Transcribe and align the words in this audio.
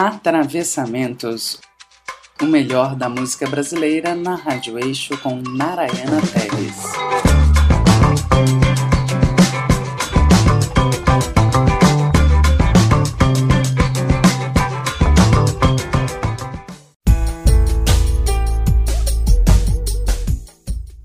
Atravessamentos, 0.00 1.60
o 2.40 2.44
melhor 2.44 2.94
da 2.94 3.08
música 3.08 3.48
brasileira 3.48 4.14
na 4.14 4.36
Rádio 4.36 4.78
Eixo 4.78 5.18
com 5.18 5.42
Narayana 5.42 6.20
Teles. 6.20 6.76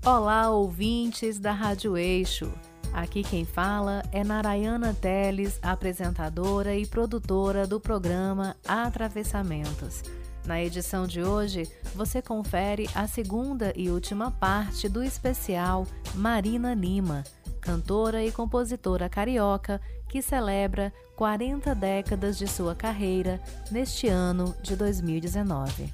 Olá, 0.06 0.50
ouvintes 0.50 1.40
da 1.40 1.50
Rádio 1.50 1.98
Eixo. 1.98 2.48
Aqui 2.94 3.22
quem 3.24 3.44
fala 3.44 4.04
é 4.12 4.22
Narayana 4.22 4.94
Teles, 4.94 5.58
apresentadora 5.60 6.76
e 6.76 6.86
produtora 6.86 7.66
do 7.66 7.80
programa 7.80 8.54
Atravessamentos. 8.68 10.04
Na 10.46 10.62
edição 10.62 11.04
de 11.04 11.20
hoje, 11.20 11.68
você 11.96 12.22
confere 12.22 12.88
a 12.94 13.08
segunda 13.08 13.72
e 13.74 13.90
última 13.90 14.30
parte 14.30 14.88
do 14.88 15.02
especial 15.02 15.88
Marina 16.14 16.72
Lima, 16.72 17.24
cantora 17.60 18.24
e 18.24 18.30
compositora 18.30 19.08
carioca 19.08 19.80
que 20.08 20.22
celebra 20.22 20.92
40 21.16 21.74
décadas 21.74 22.38
de 22.38 22.46
sua 22.46 22.76
carreira 22.76 23.40
neste 23.72 24.06
ano 24.06 24.54
de 24.62 24.76
2019. 24.76 25.92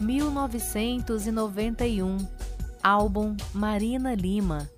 1991 0.00 2.45
álbum 2.86 3.36
Marina 3.52 4.14
Lima, 4.14 4.70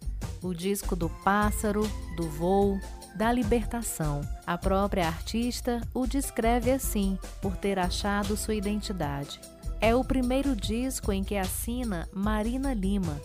o 0.43 0.55
disco 0.55 0.97
do 0.97 1.11
pássaro, 1.11 1.83
do 2.17 2.27
voo, 2.27 2.81
da 3.15 3.31
libertação. 3.31 4.23
A 4.47 4.57
própria 4.57 5.07
artista 5.07 5.83
o 5.93 6.07
descreve 6.07 6.71
assim, 6.71 7.19
por 7.43 7.55
ter 7.55 7.79
achado 7.79 8.35
sua 8.35 8.55
identidade. 8.55 9.39
É 9.79 9.95
o 9.95 10.03
primeiro 10.03 10.57
disco 10.57 11.13
em 11.13 11.23
que 11.23 11.37
assina 11.37 12.09
Marina 12.11 12.73
Lima. 12.73 13.21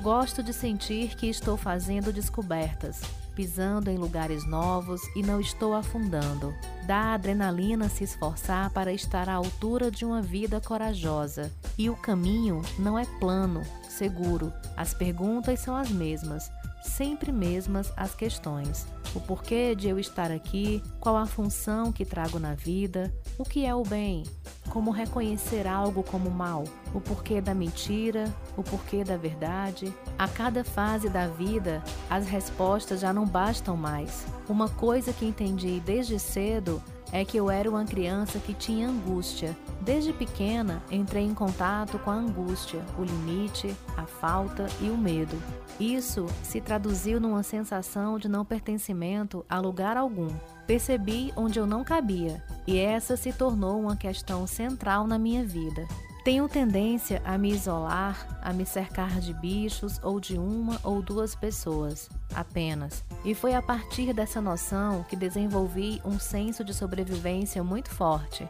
Gosto 0.00 0.40
de 0.40 0.52
sentir 0.52 1.16
que 1.16 1.26
estou 1.26 1.56
fazendo 1.56 2.12
descobertas, 2.12 3.00
pisando 3.36 3.90
em 3.90 3.98
lugares 3.98 4.46
novos 4.46 5.02
e 5.14 5.22
não 5.22 5.38
estou 5.38 5.74
afundando. 5.74 6.54
Dá 6.86 7.12
adrenalina 7.12 7.88
se 7.88 8.02
esforçar 8.02 8.70
para 8.70 8.92
estar 8.92 9.28
à 9.28 9.34
altura 9.34 9.90
de 9.90 10.04
uma 10.04 10.22
vida 10.22 10.60
corajosa. 10.60 11.52
E 11.76 11.90
o 11.90 11.96
caminho 11.96 12.62
não 12.78 12.98
é 12.98 13.04
plano, 13.20 13.62
seguro. 13.88 14.52
As 14.74 14.94
perguntas 14.94 15.60
são 15.60 15.76
as 15.76 15.90
mesmas, 15.90 16.50
sempre 16.86 17.30
mesmas 17.32 17.92
as 17.96 18.14
questões. 18.14 18.86
O 19.14 19.20
porquê 19.20 19.74
de 19.74 19.88
eu 19.88 19.98
estar 19.98 20.30
aqui, 20.30 20.82
qual 21.00 21.16
a 21.16 21.26
função 21.26 21.90
que 21.92 22.04
trago 22.04 22.38
na 22.38 22.54
vida, 22.54 23.12
o 23.38 23.44
que 23.44 23.64
é 23.64 23.74
o 23.74 23.82
bem, 23.82 24.24
como 24.68 24.90
reconhecer 24.90 25.66
algo 25.66 26.02
como 26.02 26.30
mal, 26.30 26.64
o 26.92 27.00
porquê 27.00 27.40
da 27.40 27.54
mentira, 27.54 28.32
o 28.56 28.62
porquê 28.62 29.04
da 29.04 29.16
verdade. 29.16 29.92
A 30.18 30.28
cada 30.28 30.64
fase 30.64 31.08
da 31.08 31.28
vida, 31.28 31.82
as 32.10 32.26
respostas 32.26 33.00
já 33.00 33.12
não 33.12 33.24
bastam 33.24 33.76
mais. 33.76 34.26
Uma 34.48 34.68
coisa 34.68 35.12
que 35.12 35.24
entendi 35.24 35.80
desde 35.80 36.18
cedo 36.18 36.82
é 37.12 37.24
que 37.24 37.36
eu 37.36 37.50
era 37.50 37.70
uma 37.70 37.84
criança 37.84 38.38
que 38.38 38.54
tinha 38.54 38.88
angústia. 38.88 39.56
Desde 39.80 40.12
pequena, 40.12 40.82
entrei 40.90 41.24
em 41.24 41.34
contato 41.34 41.98
com 41.98 42.10
a 42.10 42.14
angústia, 42.14 42.84
o 42.98 43.04
limite, 43.04 43.74
a 43.96 44.04
falta 44.04 44.66
e 44.80 44.90
o 44.90 44.96
medo. 44.96 45.36
Isso 45.78 46.26
se 46.42 46.60
traduziu 46.60 47.20
numa 47.20 47.42
sensação 47.42 48.18
de 48.18 48.28
não 48.28 48.44
pertencimento 48.44 49.44
a 49.48 49.58
lugar 49.58 49.96
algum. 49.96 50.30
Percebi 50.66 51.32
onde 51.36 51.58
eu 51.58 51.66
não 51.66 51.84
cabia, 51.84 52.42
e 52.66 52.78
essa 52.78 53.16
se 53.16 53.32
tornou 53.32 53.80
uma 53.80 53.96
questão 53.96 54.46
central 54.46 55.06
na 55.06 55.18
minha 55.18 55.44
vida. 55.44 55.86
Tenho 56.26 56.48
tendência 56.48 57.22
a 57.24 57.38
me 57.38 57.52
isolar, 57.52 58.40
a 58.42 58.52
me 58.52 58.66
cercar 58.66 59.20
de 59.20 59.32
bichos 59.32 60.00
ou 60.02 60.18
de 60.18 60.36
uma 60.36 60.76
ou 60.82 61.00
duas 61.00 61.36
pessoas, 61.36 62.10
apenas. 62.34 63.04
E 63.24 63.32
foi 63.32 63.54
a 63.54 63.62
partir 63.62 64.12
dessa 64.12 64.40
noção 64.40 65.04
que 65.08 65.14
desenvolvi 65.14 66.02
um 66.04 66.18
senso 66.18 66.64
de 66.64 66.74
sobrevivência 66.74 67.62
muito 67.62 67.90
forte. 67.90 68.44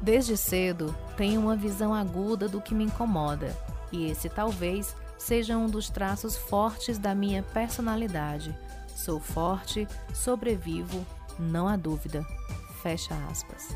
Desde 0.00 0.36
cedo, 0.36 0.92
tenho 1.16 1.40
uma 1.40 1.54
visão 1.54 1.94
aguda 1.94 2.48
do 2.48 2.60
que 2.60 2.74
me 2.74 2.82
incomoda, 2.82 3.56
e 3.92 4.10
esse 4.10 4.28
talvez 4.28 4.96
seja 5.16 5.56
um 5.56 5.68
dos 5.68 5.88
traços 5.88 6.36
fortes 6.36 6.98
da 6.98 7.14
minha 7.14 7.44
personalidade. 7.44 8.52
Sou 8.96 9.20
forte, 9.20 9.86
sobrevivo, 10.12 11.06
não 11.38 11.68
há 11.68 11.76
dúvida. 11.76 12.26
Fecha 12.82 13.14
aspas. 13.30 13.68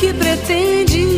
Que 0.00 0.14
pretende 0.14 1.09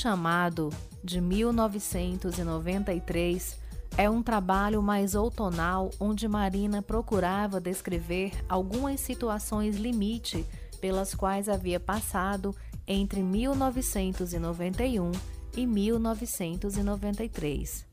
Chamado, 0.00 0.70
de 1.04 1.20
1993, 1.20 3.58
é 3.98 4.08
um 4.08 4.22
trabalho 4.22 4.82
mais 4.82 5.14
outonal 5.14 5.90
onde 6.00 6.26
Marina 6.26 6.80
procurava 6.80 7.60
descrever 7.60 8.32
algumas 8.48 8.98
situações 9.00 9.76
limite 9.76 10.46
pelas 10.80 11.14
quais 11.14 11.50
havia 11.50 11.78
passado 11.78 12.56
entre 12.86 13.22
1991 13.22 15.12
e 15.54 15.66
1993. 15.66 17.84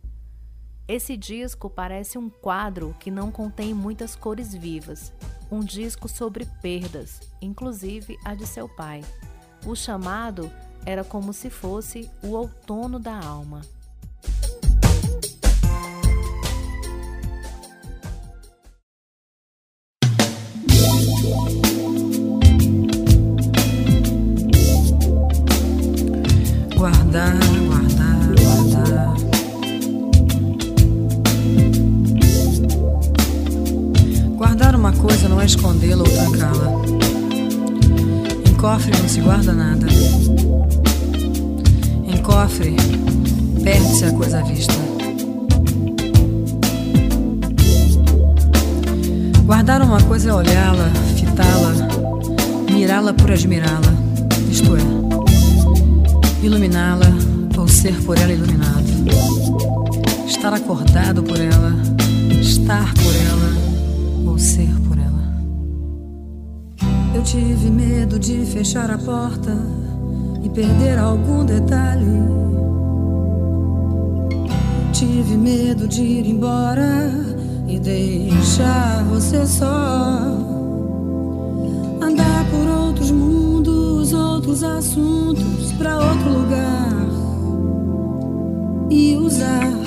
Esse 0.87 1.17
disco 1.17 1.69
parece 1.69 2.17
um 2.17 2.29
quadro 2.29 2.95
que 3.01 3.11
não 3.11 3.29
contém 3.29 3.73
muitas 3.73 4.15
cores 4.15 4.53
vivas, 4.53 5.11
um 5.51 5.59
disco 5.59 6.07
sobre 6.07 6.45
perdas, 6.61 7.19
inclusive 7.41 8.17
a 8.23 8.33
de 8.33 8.47
seu 8.47 8.69
pai. 8.69 9.03
O 9.65 9.75
chamado 9.75 10.49
era 10.85 11.03
como 11.03 11.33
se 11.33 11.49
fosse 11.49 12.09
o 12.23 12.29
outono 12.33 12.99
da 12.99 13.19
alma. 13.19 13.61
Guardar, 26.75 27.33
guardar, 27.67 28.19
guardar. 28.39 29.15
Guardar 34.37 34.75
uma 34.75 34.93
coisa 34.93 35.27
não 35.27 35.41
é 35.41 35.45
escondê-la 35.45 36.03
ou 36.03 36.09
trancá-la. 36.09 36.71
Em 38.47 38.53
cofre 38.55 38.91
não 39.01 39.09
se 39.09 39.21
guarda 39.21 39.53
nada. 39.53 39.87
Cofre, 42.27 42.75
perde-se 43.63 44.03
a 44.03 44.11
coisa 44.11 44.39
à 44.39 44.43
vista. 44.43 44.73
Guardar 49.45 49.81
uma 49.81 50.03
coisa 50.03 50.31
é 50.31 50.33
olhá-la, 50.33 50.89
fitá-la, 51.15 51.87
mirá-la 52.69 53.13
por 53.13 53.31
admirá-la, 53.31 53.93
isto 54.51 54.75
é, 54.75 56.45
iluminá-la 56.45 57.07
ou 57.57 57.65
ser 57.65 57.93
por 58.03 58.17
ela 58.17 58.33
iluminado. 58.33 58.83
Estar 60.27 60.53
acordado 60.53 61.23
por 61.23 61.39
ela, 61.39 61.71
estar 62.41 62.93
por 62.93 63.15
ela 63.15 64.29
ou 64.29 64.37
ser 64.37 64.69
por 64.85 64.97
ela. 64.97 65.33
Eu 67.15 67.23
tive 67.23 67.69
medo 67.69 68.19
de 68.19 68.45
fechar 68.45 68.91
a 68.91 68.97
porta 68.97 69.86
e 70.47 70.49
perder 70.49 70.97
algum 70.97 71.45
detalhe. 71.45 72.05
Tive 74.93 75.35
medo 75.35 75.87
de 75.87 76.01
ir 76.01 76.25
embora 76.25 77.11
e 77.67 77.77
deixar 77.77 79.03
você 79.05 79.45
só. 79.45 79.67
Andar 82.01 82.45
por 82.49 82.67
outros 82.85 83.11
mundos, 83.11 84.13
outros 84.13 84.63
assuntos, 84.63 85.73
pra 85.73 85.97
outro 85.97 86.29
lugar 86.29 87.07
e 88.89 89.17
usar 89.17 89.86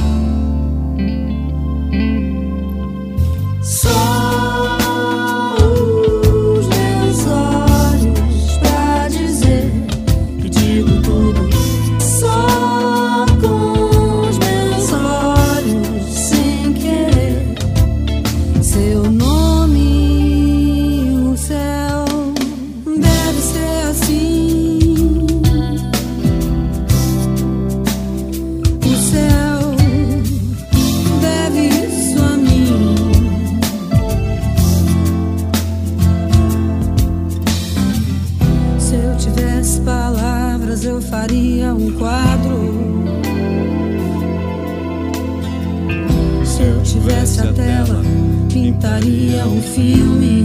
pintaria 48.70 49.44
um 49.46 49.60
filme. 49.60 50.44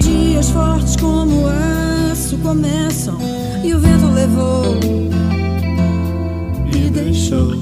Dias 0.00 0.50
fortes 0.50 0.96
como 0.96 1.46
aço 2.10 2.36
começam 2.38 3.18
e 3.64 3.72
o 3.72 3.78
vento 3.78 4.06
levou 4.12 4.76
e 6.74 6.90
deixou. 6.90 7.61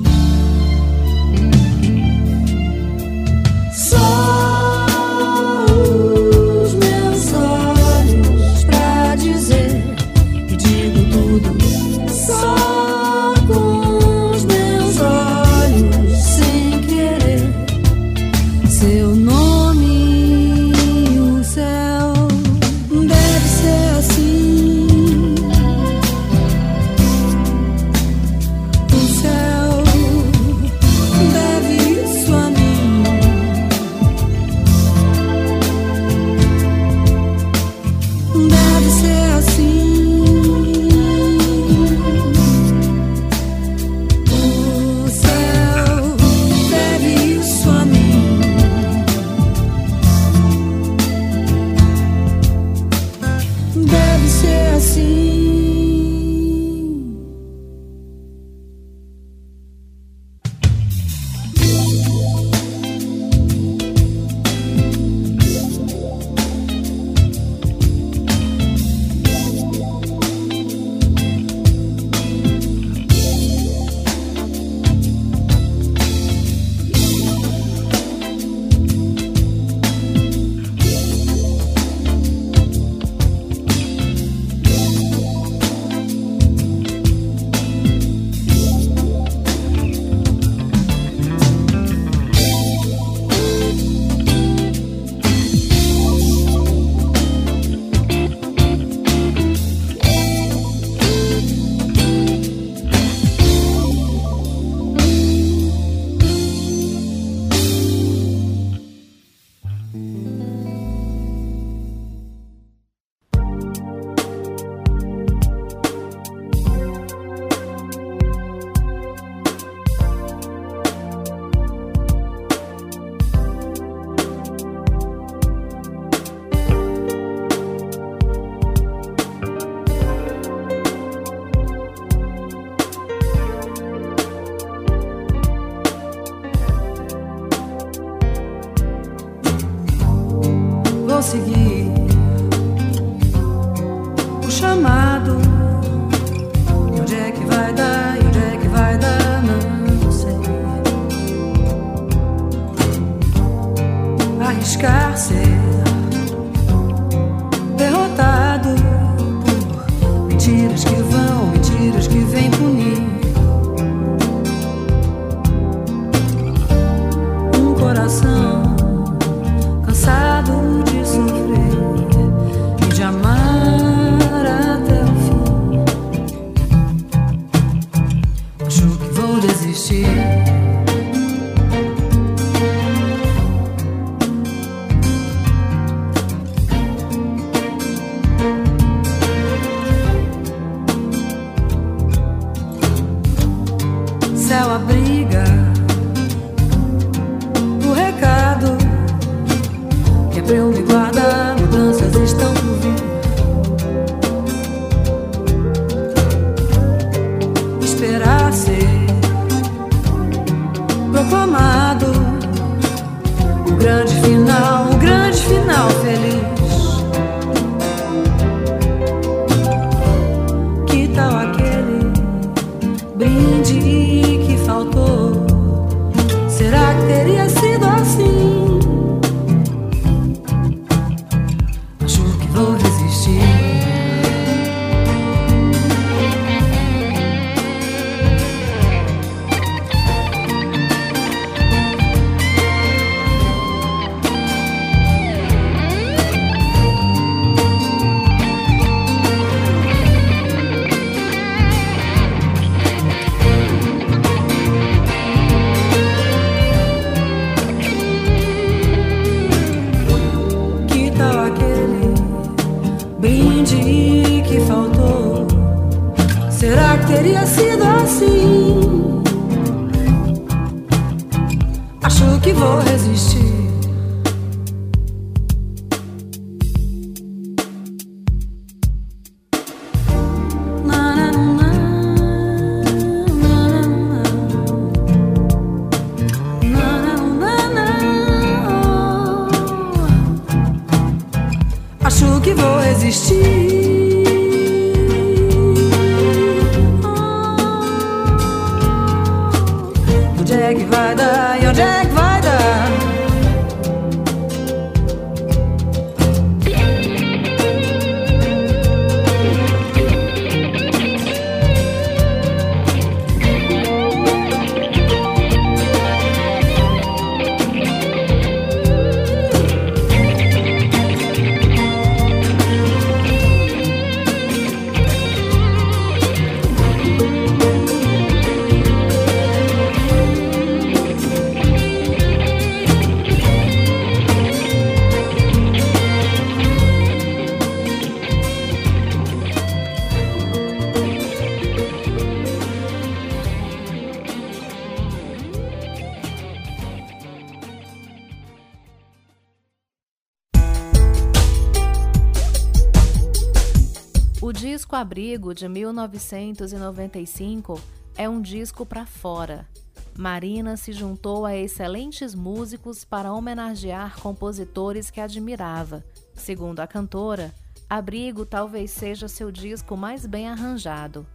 Abrigo 355.11 355.53
de 355.53 355.68
1995 355.68 357.81
é 358.16 358.29
um 358.29 358.40
disco 358.40 358.87
para 358.87 359.05
fora. 359.05 359.68
Marina 360.16 360.77
se 360.77 360.92
juntou 360.92 361.44
a 361.44 361.57
excelentes 361.57 362.33
músicos 362.33 363.05
para 363.05 363.33
homenagear 363.33 364.20
compositores 364.20 365.11
que 365.11 365.20
admirava. 365.20 366.05
Segundo 366.33 366.79
a 366.79 366.87
cantora, 366.87 367.53
Abrigo 367.88 368.46
talvez 368.46 368.92
seja 368.92 369.27
seu 369.27 369.51
disco 369.51 369.96
mais 369.96 370.27
bem 370.27 370.49
arranjado. 370.49 371.27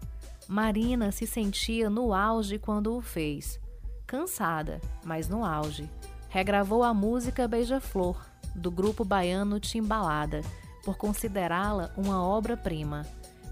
Marina 0.48 1.12
se 1.12 1.28
sentia 1.28 1.90
no 1.90 2.14
auge 2.14 2.58
quando 2.58 2.96
o 2.96 3.02
fez. 3.02 3.60
Cansada, 4.08 4.80
mas 5.04 5.28
no 5.28 5.44
auge. 5.44 5.90
Regravou 6.30 6.82
a 6.82 6.94
música 6.94 7.46
Beija-Flor, 7.46 8.26
do 8.56 8.72
grupo 8.72 9.04
baiano 9.04 9.60
Timbalada, 9.60 10.40
por 10.86 10.96
considerá-la 10.96 11.92
uma 11.98 12.26
obra-prima. 12.26 13.06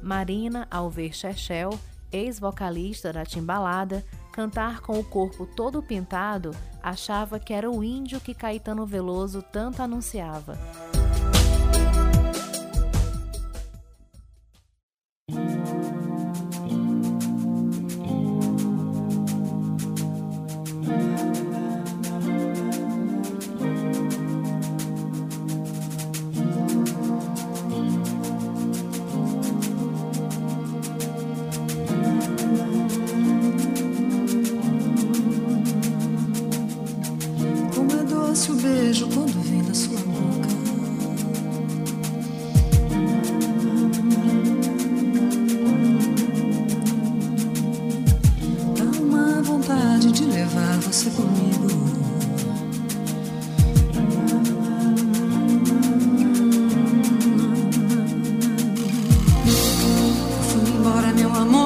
Marina, 0.04 0.68
ao 0.70 0.90
ver 0.90 1.14
Chechel, 1.14 1.80
ex-vocalista 2.12 3.14
da 3.14 3.26
Timbalada, 3.26 4.06
cantar 4.32 4.82
com 4.82 5.00
o 5.00 5.04
corpo 5.04 5.46
todo 5.46 5.82
pintado, 5.82 6.52
achava 6.82 7.40
que 7.40 7.54
era 7.54 7.72
o 7.72 7.84
índio 7.84 8.20
que 8.20 8.34
Caetano 8.34 8.86
Veloso 8.86 9.42
tanto 9.42 9.82
anunciava. 9.82 10.58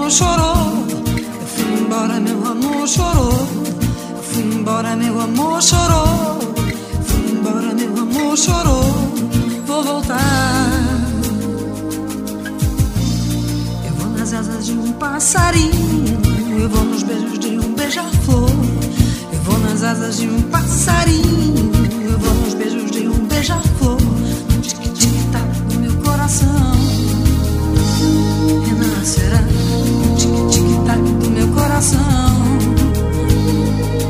chorou. 0.10 0.86
Eu 0.88 1.48
fui 1.48 1.80
embora, 1.82 2.20
meu 2.20 2.46
amor 2.48 2.88
chorou. 2.88 3.48
Eu 4.16 4.24
fui 4.24 4.44
embora, 4.44 4.96
meu 4.96 5.20
amor 5.20 5.62
chorou. 5.62 6.40
Eu 6.94 7.04
fui 7.04 7.32
embora, 7.32 7.74
meu 7.74 8.02
amor 8.02 8.38
chorou. 8.38 8.94
Vou 9.66 9.84
voltar. 9.84 11.00
Eu 13.86 13.94
vou 13.96 14.10
nas 14.18 14.34
asas 14.34 14.66
de 14.68 14.74
um 14.74 14.94
passarinho. 14.94 16.18
Eu 16.60 16.70
vou 16.70 16.84
nos 16.86 17.04
beijos 17.04 17.40
de 17.40 17.60
um 17.60 17.74
beija-flor. 17.74 18.50
Eu 19.34 19.40
vou 19.42 19.60
nas 19.60 19.84
asas 19.84 20.18
de 20.18 20.28
um 20.28 20.42
passarinho. 20.44 21.72
Eu 22.10 22.18
vou 22.20 22.34
nos 22.34 22.54
beijos 22.54 22.92
de 22.92 23.08
um 23.08 23.26
beija-flor. 23.28 23.98
No 24.02 24.62
tic-tic-tac 24.62 25.74
no 25.74 25.80
meu 25.82 25.96
coração 25.98 26.72
renascerá 28.66 29.47
coração 31.78 32.00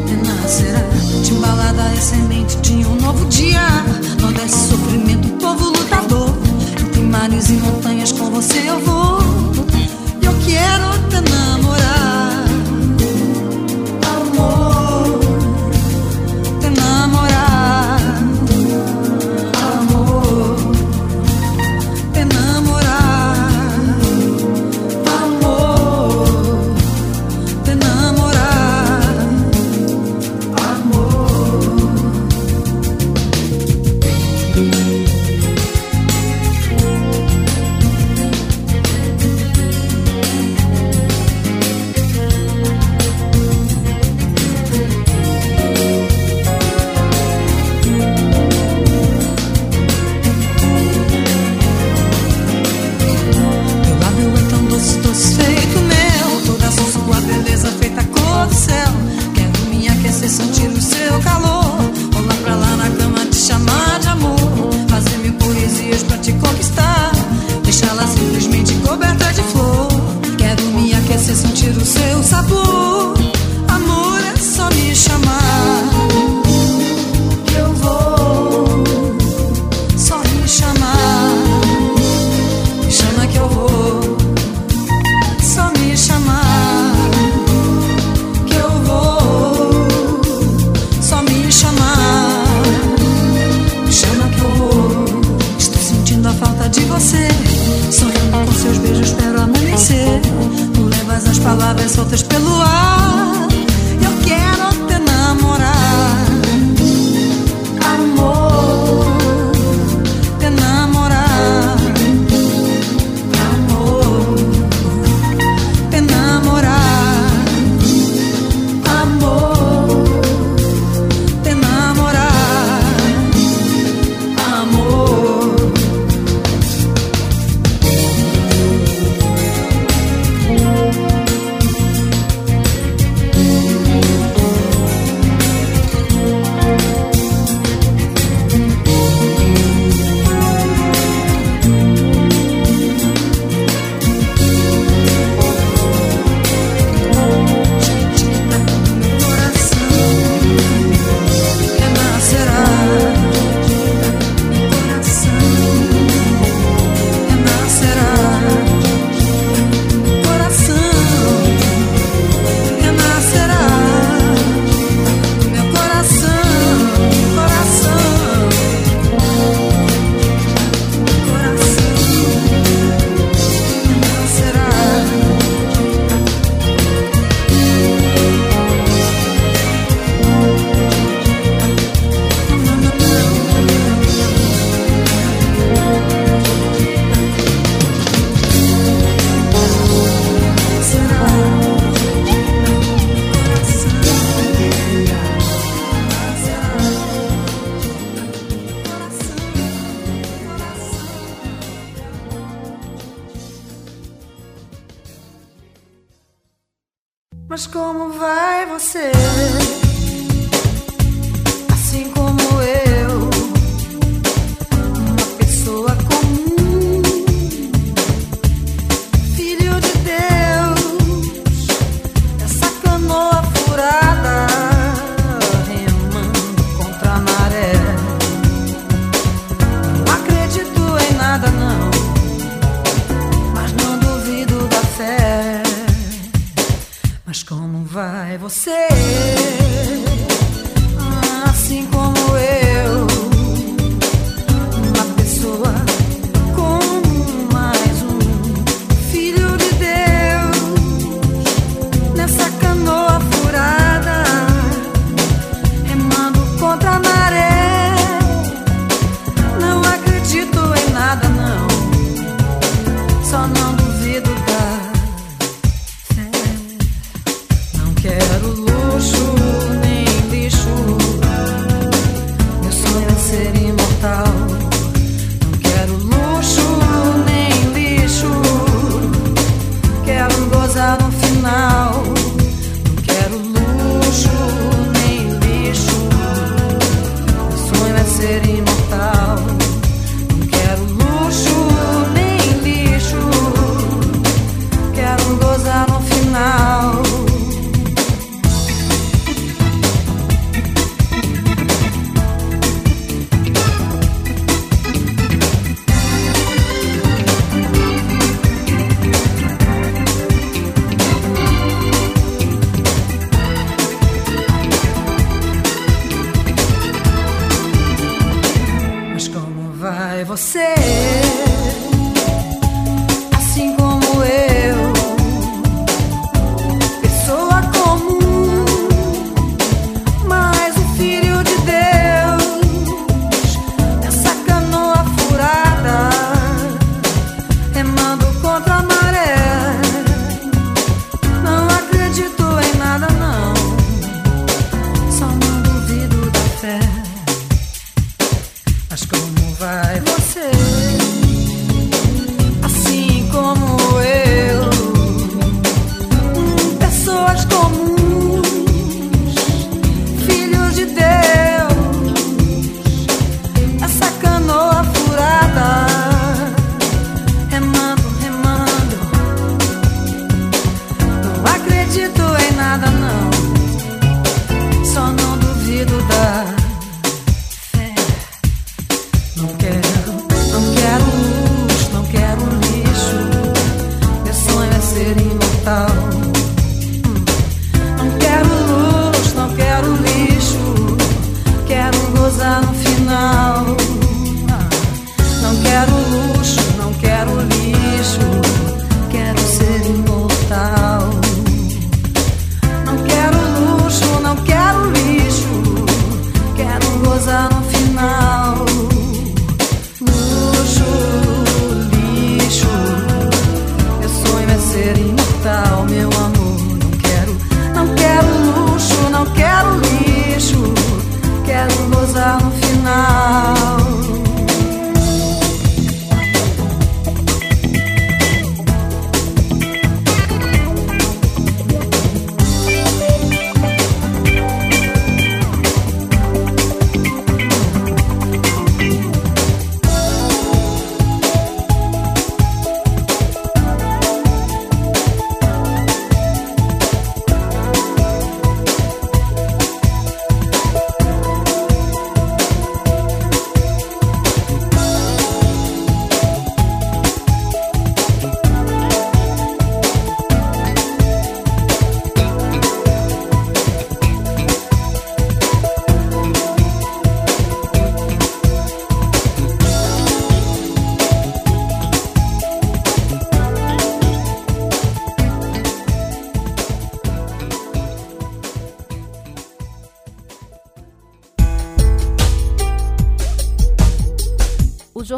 é 0.08 0.10
renascerá 0.10 0.80
de 1.22 1.34
embalada 1.34 1.90
e 1.94 1.98
é 1.98 2.00
semente 2.00 2.56
de 2.58 2.86
um 2.86 2.96
novo 2.96 3.26
dia. 3.26 3.68
Não 4.22 4.32
desce 4.32 4.70
sofrimento, 4.70 5.28
povo 5.38 5.66
lutador. 5.66 6.30
Entre 6.80 7.02
mares 7.02 7.50
e 7.50 7.54
montanhas 7.54 8.14
com 8.14 8.32
você 8.32 8.70
eu 8.70 8.80
vou. 8.80 9.20
Eu 10.22 10.34
quero 10.46 10.87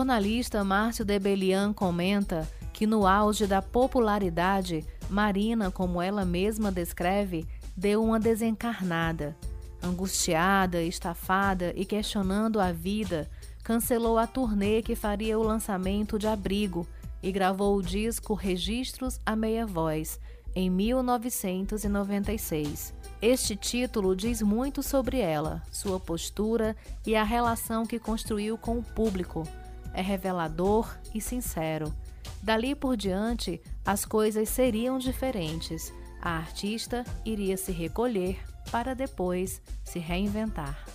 jornalista 0.10 0.64
Márcio 0.64 1.06
Debelian 1.06 1.72
comenta 1.72 2.50
que 2.74 2.88
no 2.88 3.06
auge 3.06 3.46
da 3.46 3.62
popularidade, 3.62 4.84
Marina, 5.08 5.70
como 5.70 6.02
ela 6.02 6.26
mesma 6.26 6.72
descreve, 6.72 7.48
deu 7.78 8.04
uma 8.04 8.20
desencarnada. 8.20 9.38
Angustiada, 9.84 10.82
estafada 10.82 11.72
e 11.76 11.86
questionando 11.86 12.60
a 12.60 12.72
vida, 12.72 13.30
cancelou 13.64 14.18
a 14.18 14.26
turnê 14.26 14.82
que 14.82 14.96
faria 14.96 15.38
o 15.38 15.44
lançamento 15.44 16.18
de 16.18 16.26
Abrigo 16.26 16.88
e 17.22 17.32
gravou 17.32 17.78
o 17.78 17.84
disco 17.84 18.34
Registros 18.34 19.20
a 19.24 19.36
Meia 19.36 19.68
Voz, 19.68 20.20
em 20.56 20.72
1996. 20.72 22.96
Este 23.22 23.56
título 23.56 24.16
diz 24.16 24.42
muito 24.42 24.82
sobre 24.82 25.20
ela, 25.20 25.62
sua 25.72 26.00
postura 26.00 26.76
e 27.06 27.16
a 27.16 27.24
relação 27.24 27.86
que 27.86 28.00
construiu 28.00 28.58
com 28.58 28.80
o 28.80 28.84
público 28.84 29.48
é 29.94 30.02
revelador 30.02 30.98
e 31.14 31.22
sincero. 31.22 31.94
Dali 32.42 32.74
por 32.76 32.96
diante, 32.96 33.62
as 33.86 34.06
coisas 34.06 34.50
seriam 34.50 34.98
diferentes. 34.98 35.94
A 36.22 36.38
artista 36.38 37.06
iria 37.26 37.58
se 37.58 37.72
recolher 37.72 38.40
para 38.72 38.94
depois 38.94 39.62
se 39.84 40.00
reinventar. 40.00 40.86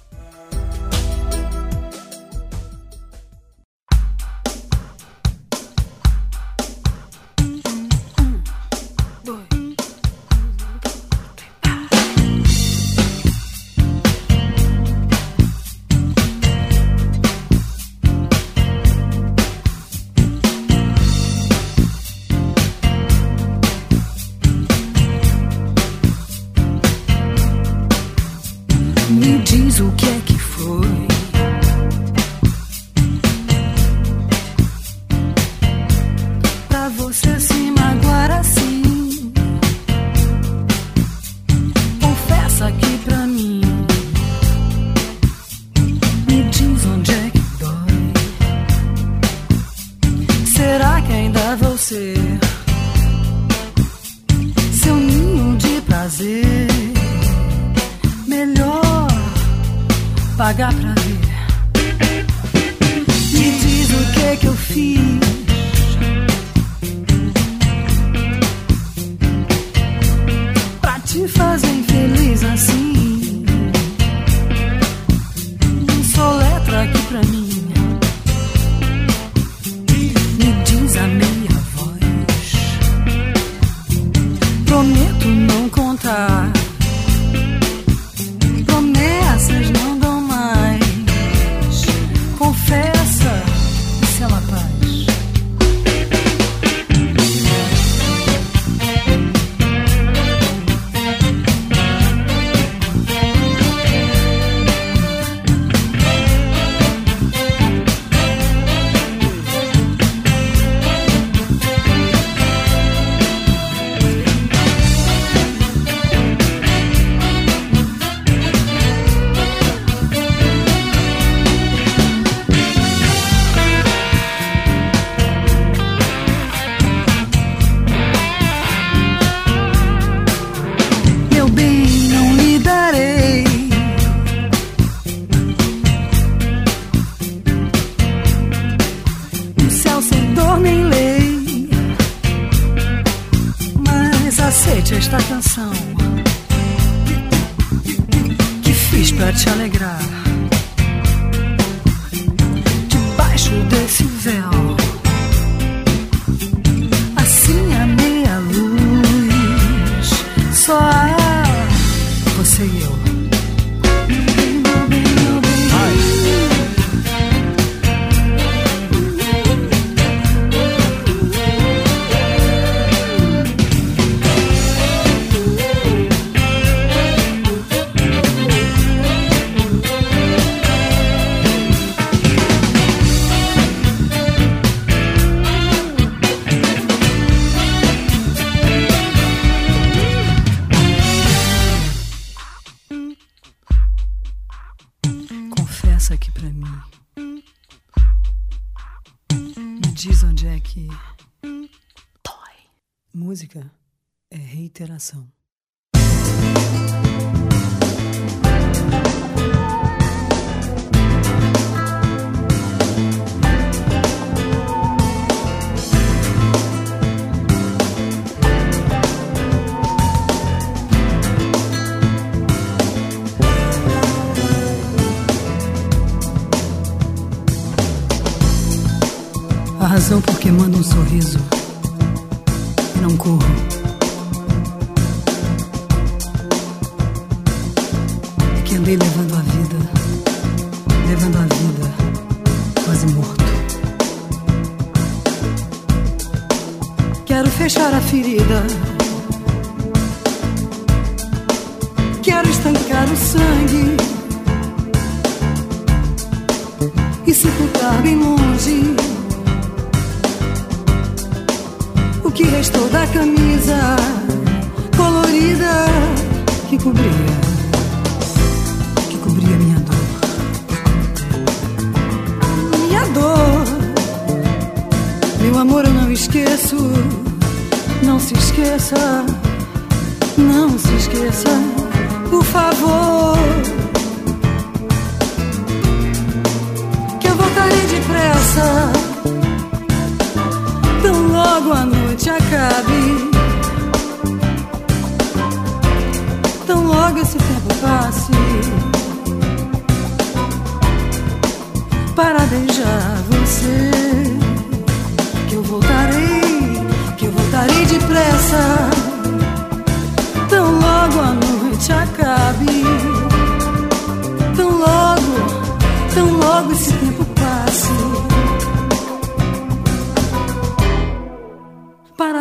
Mando 231.15 231.44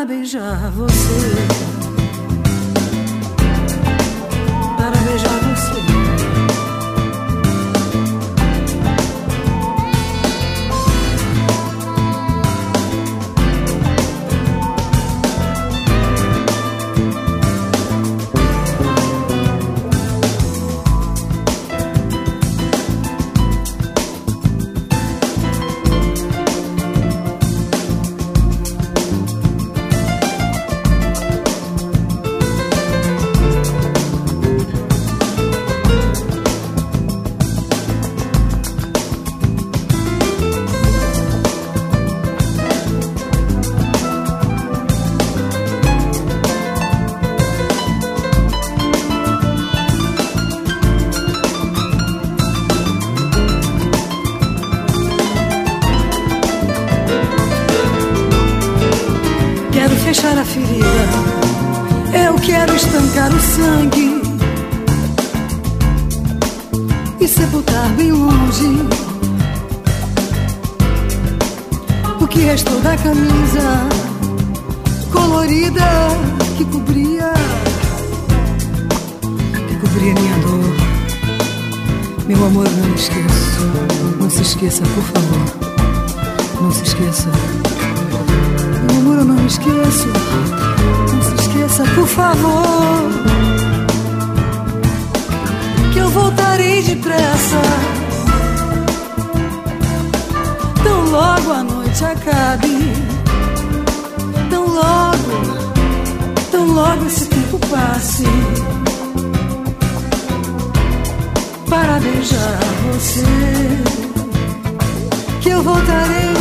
beijar 0.06 0.72
você. 0.72 1.83
depressa. 97.14 97.62
Tão 100.84 101.06
logo 101.12 101.52
a 101.52 101.64
noite 101.64 102.06
acabe. 102.06 102.94
Tão 104.50 104.68
logo, 104.68 105.32
tão 106.52 106.66
logo 106.68 107.06
esse 107.06 107.26
tempo 107.26 107.60
passe. 107.68 108.26
Para 111.70 112.00
beijar 112.00 112.60
você. 112.92 113.26
Que 115.42 115.50
eu 115.50 115.64
voltarei, 115.64 116.34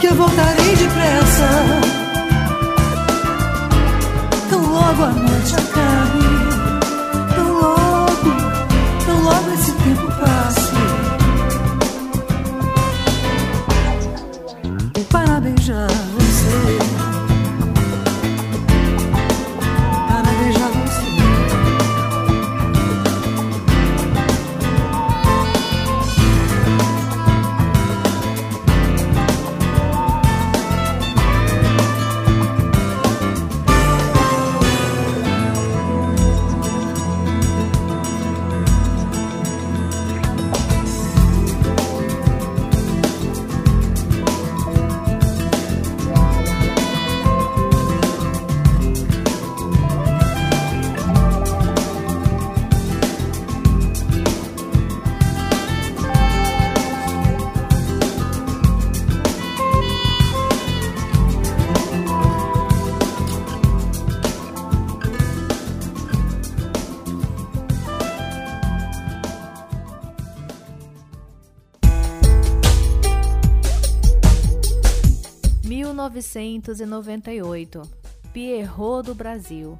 que 0.00 0.06
eu 0.06 0.14
voltarei 0.14 0.76
depressa. 0.76 1.48
Tão 4.48 4.60
logo 4.60 5.02
a 5.04 5.10
noite 5.10 5.54
acabe. 5.54 5.69
1998, 76.38 77.82
Pierrot 78.32 79.06
do 79.06 79.14
Brasil, 79.14 79.78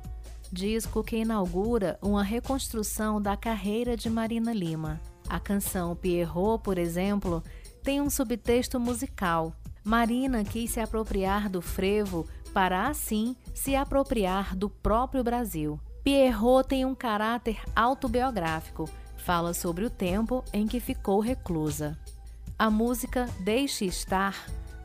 disco 0.50 1.04
que 1.04 1.18
inaugura 1.18 1.98
uma 2.02 2.22
reconstrução 2.22 3.22
da 3.22 3.36
carreira 3.36 3.96
de 3.96 4.10
Marina 4.10 4.52
Lima. 4.52 5.00
A 5.28 5.38
canção 5.38 5.94
Pierrot, 5.94 6.62
por 6.62 6.76
exemplo, 6.76 7.42
tem 7.82 8.00
um 8.00 8.10
subtexto 8.10 8.80
musical. 8.80 9.54
Marina 9.84 10.42
quis 10.42 10.72
se 10.72 10.80
apropriar 10.80 11.48
do 11.48 11.62
frevo 11.62 12.26
para 12.52 12.88
assim 12.88 13.36
se 13.54 13.76
apropriar 13.76 14.56
do 14.56 14.68
próprio 14.68 15.22
Brasil. 15.22 15.78
Pierrot 16.02 16.68
tem 16.68 16.84
um 16.84 16.94
caráter 16.94 17.60
autobiográfico, 17.76 18.90
fala 19.18 19.54
sobre 19.54 19.84
o 19.84 19.90
tempo 19.90 20.44
em 20.52 20.66
que 20.66 20.80
ficou 20.80 21.20
reclusa. 21.20 21.96
A 22.58 22.68
música 22.68 23.26
Deixe 23.44 23.86
Estar 23.86 24.34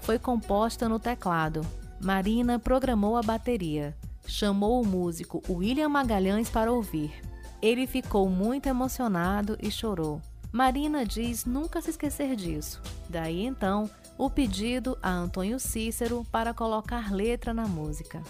foi 0.06 0.20
composta 0.20 0.88
no 0.88 1.00
teclado. 1.00 1.66
Marina 2.00 2.60
programou 2.60 3.18
a 3.18 3.24
bateria. 3.24 3.98
Chamou 4.28 4.80
o 4.80 4.86
músico 4.86 5.42
William 5.50 5.90
Magalhães 5.90 6.48
para 6.48 6.72
ouvir. 6.72 7.12
Ele 7.60 7.88
ficou 7.88 8.30
muito 8.30 8.68
emocionado 8.68 9.58
e 9.60 9.72
chorou. 9.72 10.22
Marina 10.52 11.04
diz 11.04 11.44
nunca 11.44 11.82
se 11.82 11.90
esquecer 11.90 12.36
disso. 12.36 12.80
Daí 13.10 13.44
então, 13.48 13.90
o 14.16 14.30
pedido 14.30 14.96
a 15.02 15.10
Antônio 15.10 15.60
Cícero 15.60 16.24
para 16.32 16.54
colocar 16.54 17.12
letra 17.12 17.52
na 17.52 17.66
música. 17.66 18.22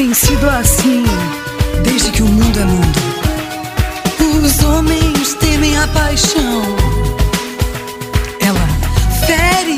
tem 0.00 0.14
sido 0.14 0.48
assim 0.48 1.04
desde 1.84 2.10
que 2.10 2.22
o 2.22 2.26
mundo 2.26 2.58
é 2.58 2.64
mundo. 2.64 3.00
Os 4.42 4.64
homens 4.64 5.34
temem 5.34 5.76
a 5.76 5.86
paixão. 5.88 6.62
Ela 8.40 8.66
fere, 9.26 9.76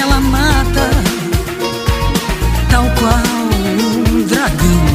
ela 0.00 0.20
mata, 0.22 0.88
tal 2.70 2.84
qual 2.98 3.20
um 3.84 4.22
dragão. 4.22 4.86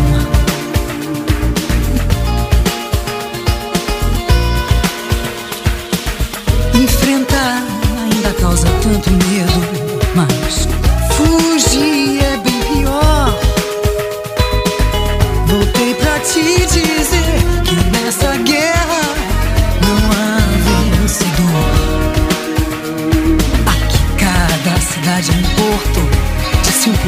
Enfrentar 6.73 7.63
ainda 8.11 8.33
causa 8.41 8.65
tanto 8.81 9.11
medo. 9.11 9.30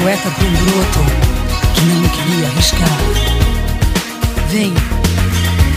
poeta 0.03 0.29
broto 0.31 0.99
que 1.73 1.81
não 1.85 2.09
queria 2.09 2.47
arriscar. 2.47 2.99
Vem, 4.49 4.73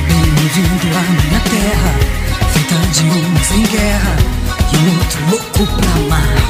bem-vindo 0.08 0.96
à 0.96 1.02
minha 1.12 1.40
terra, 1.42 1.94
feita 2.52 2.74
de 2.92 3.08
homens 3.08 3.50
em 3.52 3.62
guerra 3.66 4.16
e 4.72 4.98
outro 4.98 5.30
louco 5.30 5.64
pra 5.76 5.92
amar. 5.92 6.45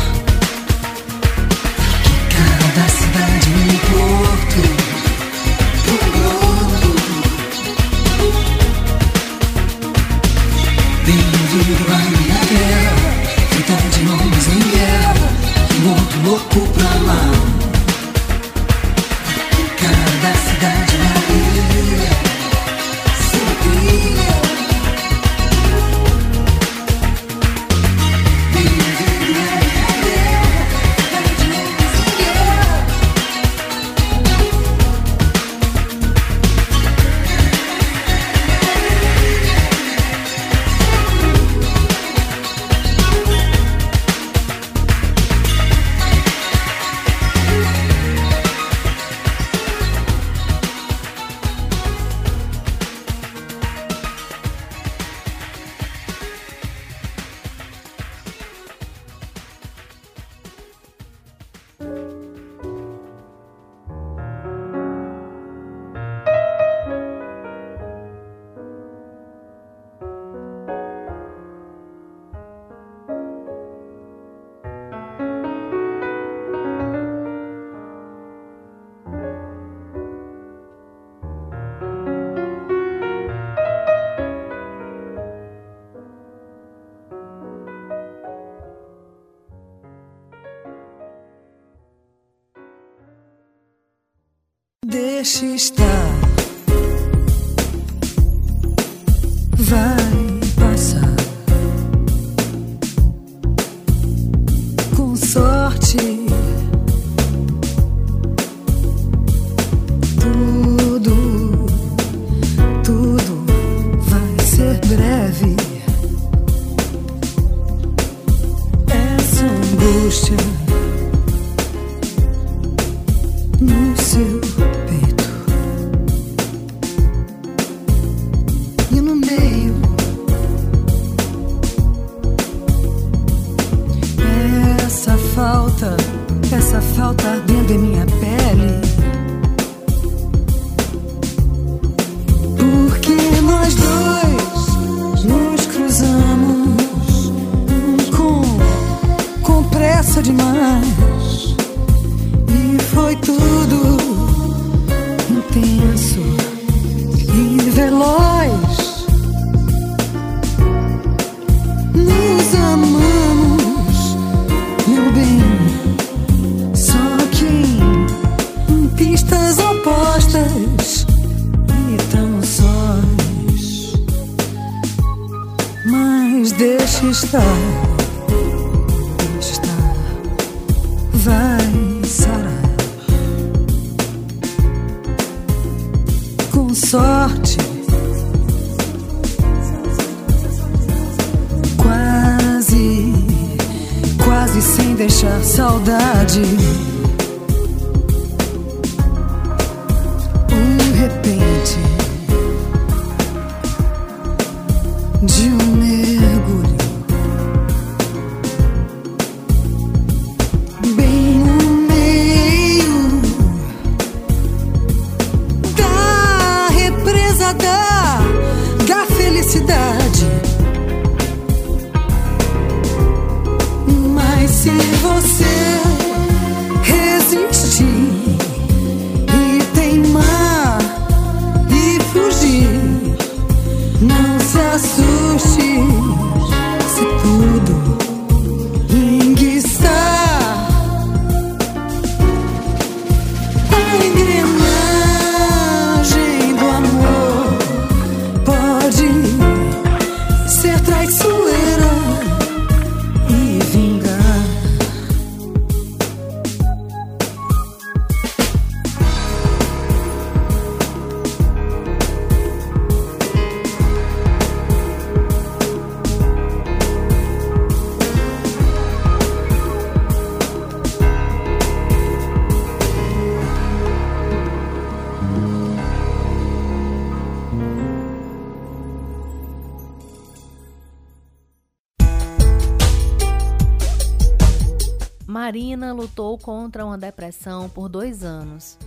Lutou 286.16 286.38
contra 286.38 286.82
uma 286.86 286.96
depressão 286.96 287.68
por 287.68 287.90
dois 287.90 288.24
anos. 288.24 288.78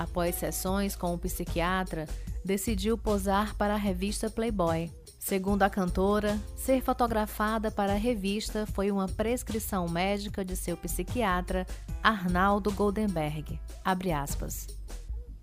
Após 0.00 0.34
sessões 0.34 0.96
com 0.96 1.14
o 1.14 1.18
psiquiatra, 1.18 2.08
decidiu 2.44 2.98
posar 2.98 3.54
para 3.54 3.74
a 3.74 3.76
revista 3.76 4.28
Playboy. 4.28 4.90
Segundo 5.16 5.62
a 5.62 5.70
cantora, 5.70 6.36
ser 6.56 6.82
fotografada 6.82 7.70
para 7.70 7.92
a 7.92 7.96
revista 7.96 8.66
foi 8.66 8.90
uma 8.90 9.06
prescrição 9.06 9.88
médica 9.88 10.44
de 10.44 10.56
seu 10.56 10.76
psiquiatra, 10.76 11.64
Arnaldo 12.02 12.72
Goldenberg. 12.72 13.60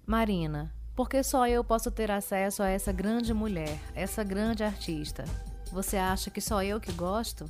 Marina, 0.06 0.76
porque 0.94 1.24
só 1.24 1.48
eu 1.48 1.64
posso 1.64 1.90
ter 1.90 2.12
acesso 2.12 2.62
a 2.62 2.68
essa 2.68 2.92
grande 2.92 3.34
mulher, 3.34 3.80
essa 3.96 4.26
grande 4.26 4.62
artista? 4.62 5.24
Você 5.72 5.96
acha 5.96 6.30
que 6.30 6.42
só 6.42 6.62
eu 6.62 6.82
que 6.82 6.92
gosto? 6.92 7.46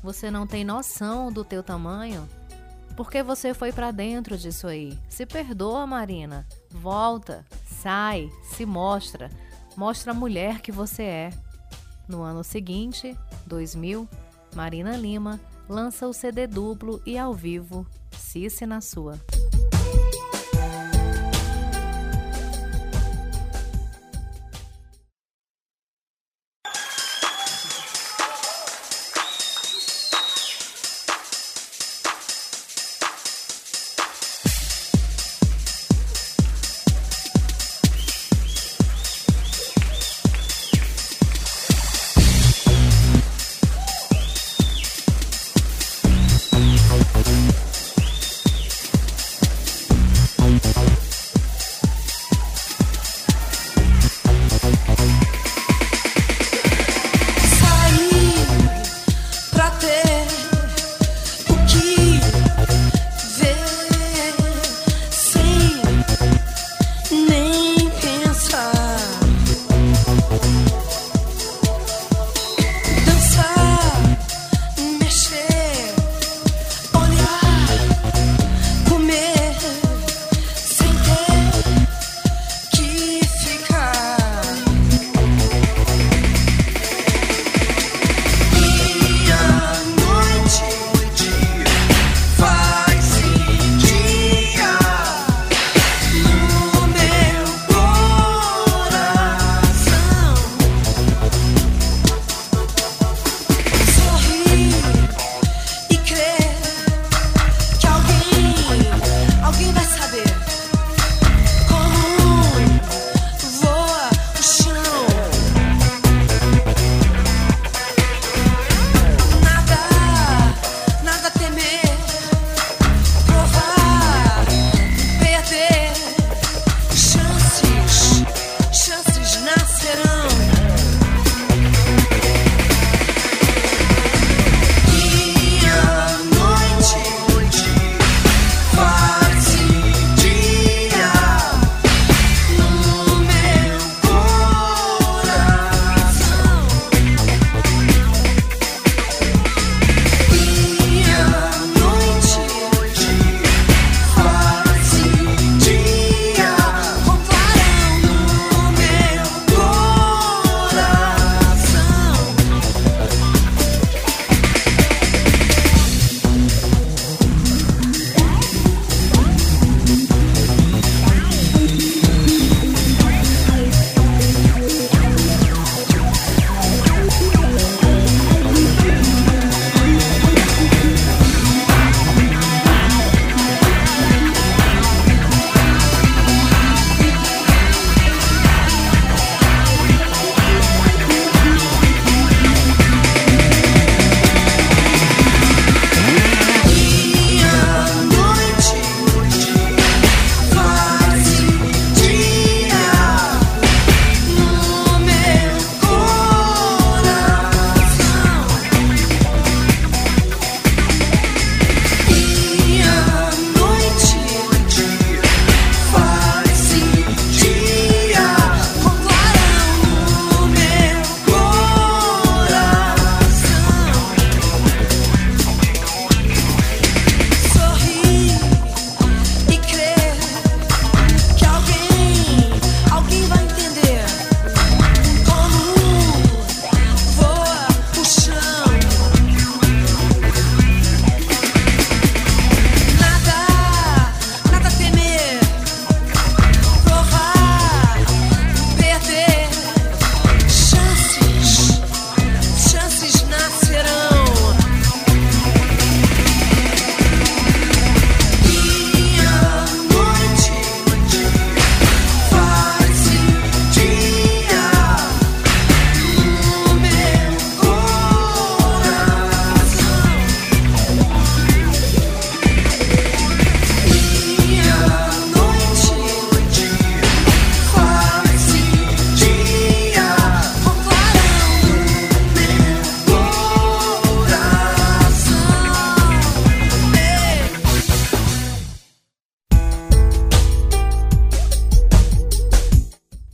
Você 0.00 0.30
não 0.30 0.46
tem 0.46 0.64
noção 0.64 1.32
do 1.32 1.44
teu 1.44 1.60
tamanho? 1.60 2.28
Por 2.96 3.10
que 3.10 3.22
você 3.22 3.54
foi 3.54 3.72
para 3.72 3.90
dentro 3.90 4.36
disso 4.36 4.66
aí? 4.66 4.98
Se 5.08 5.24
perdoa, 5.24 5.86
Marina. 5.86 6.46
Volta, 6.70 7.44
sai, 7.64 8.30
se 8.42 8.66
mostra. 8.66 9.30
Mostra 9.76 10.12
a 10.12 10.14
mulher 10.14 10.60
que 10.60 10.70
você 10.70 11.02
é. 11.02 11.30
No 12.06 12.22
ano 12.22 12.44
seguinte, 12.44 13.16
2000, 13.46 14.06
Marina 14.54 14.96
Lima 14.96 15.40
lança 15.68 16.06
o 16.06 16.12
CD 16.12 16.46
duplo 16.46 17.00
e 17.06 17.16
ao 17.16 17.32
vivo 17.32 17.86
Cici 18.10 18.66
na 18.66 18.80
Sua. 18.80 19.18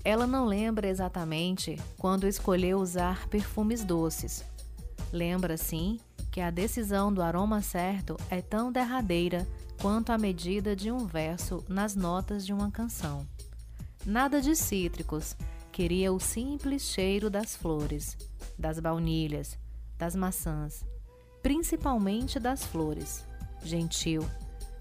Ela 0.08 0.26
não 0.26 0.46
lembra 0.46 0.88
exatamente 0.88 1.78
quando 1.98 2.26
escolheu 2.26 2.78
usar 2.78 3.28
perfumes 3.28 3.84
doces. 3.84 4.42
Lembra, 5.12 5.58
sim, 5.58 6.00
que 6.32 6.40
a 6.40 6.50
decisão 6.50 7.12
do 7.12 7.20
aroma 7.20 7.60
certo 7.60 8.16
é 8.30 8.40
tão 8.40 8.72
derradeira 8.72 9.46
quanto 9.82 10.10
a 10.10 10.16
medida 10.16 10.74
de 10.74 10.90
um 10.90 11.04
verso 11.04 11.62
nas 11.68 11.94
notas 11.94 12.46
de 12.46 12.54
uma 12.54 12.70
canção. 12.70 13.28
Nada 14.06 14.40
de 14.40 14.56
cítricos, 14.56 15.36
queria 15.70 16.10
o 16.10 16.18
simples 16.18 16.84
cheiro 16.84 17.28
das 17.28 17.54
flores, 17.54 18.16
das 18.58 18.80
baunilhas, 18.80 19.58
das 19.98 20.16
maçãs, 20.16 20.86
principalmente 21.42 22.40
das 22.40 22.64
flores. 22.64 23.26
Gentil, 23.62 24.26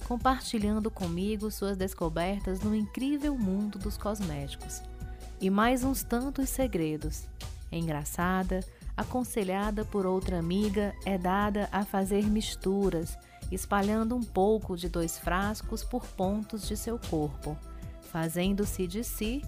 compartilhando 0.07 0.89
comigo 0.89 1.51
suas 1.51 1.75
descobertas 1.75 2.61
no 2.61 2.73
incrível 2.73 3.37
mundo 3.37 3.77
dos 3.77 3.97
cosméticos. 3.97 4.81
E 5.39 5.49
mais 5.49 5.83
uns 5.83 6.03
tantos 6.03 6.49
segredos. 6.49 7.25
Engraçada, 7.71 8.63
aconselhada 8.95 9.85
por 9.85 10.05
outra 10.05 10.39
amiga, 10.39 10.95
é 11.05 11.17
dada 11.17 11.69
a 11.71 11.85
fazer 11.85 12.25
misturas, 12.25 13.17
espalhando 13.51 14.15
um 14.15 14.23
pouco 14.23 14.75
de 14.75 14.89
dois 14.89 15.17
frascos 15.17 15.83
por 15.83 16.05
pontos 16.05 16.67
de 16.67 16.75
seu 16.75 16.97
corpo, 16.97 17.57
fazendo-se 18.11 18.87
de 18.87 19.03
si 19.03 19.43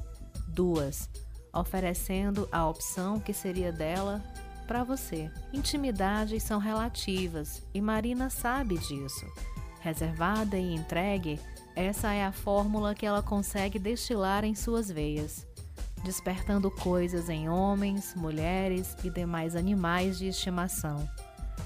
duas, 0.48 1.10
oferecendo 1.54 2.48
a 2.52 2.68
opção 2.68 3.20
que 3.20 3.34
seria 3.34 3.72
dela 3.72 4.24
para 4.68 4.84
você. 4.84 5.32
Intimidades 5.52 6.44
são 6.44 6.60
relativas 6.60 7.64
e 7.74 7.82
Marina 7.82 8.30
sabe 8.30 8.78
disso 8.78 9.26
reservada 9.80 10.58
e 10.58 10.76
entregue, 10.76 11.40
essa 11.76 12.14
é 12.14 12.26
a 12.26 12.32
fórmula 12.32 12.94
que 12.94 13.06
ela 13.06 13.22
consegue 13.22 13.80
destilar 13.80 14.44
em 14.44 14.54
suas 14.54 14.90
veias, 14.90 15.48
despertando 16.04 16.70
coisas 16.72 17.30
em 17.30 17.50
homens, 17.50 18.14
mulheres 18.16 18.96
e 19.04 19.10
demais 19.10 19.56
animais 19.56 20.18
de 20.18 20.28
estimação, 20.28 21.10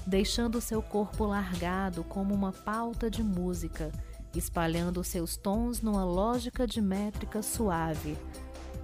deixando 0.06 0.60
seu 0.60 0.82
corpo 0.82 1.24
largado 1.24 2.04
como 2.04 2.34
uma 2.34 2.52
pauta 2.52 3.10
de 3.10 3.22
música, 3.22 3.90
espalhando 4.34 5.04
seus 5.04 5.36
tons 5.36 5.80
numa 5.80 6.04
lógica 6.04 6.66
de 6.66 6.80
métrica 6.80 7.42
suave, 7.42 8.16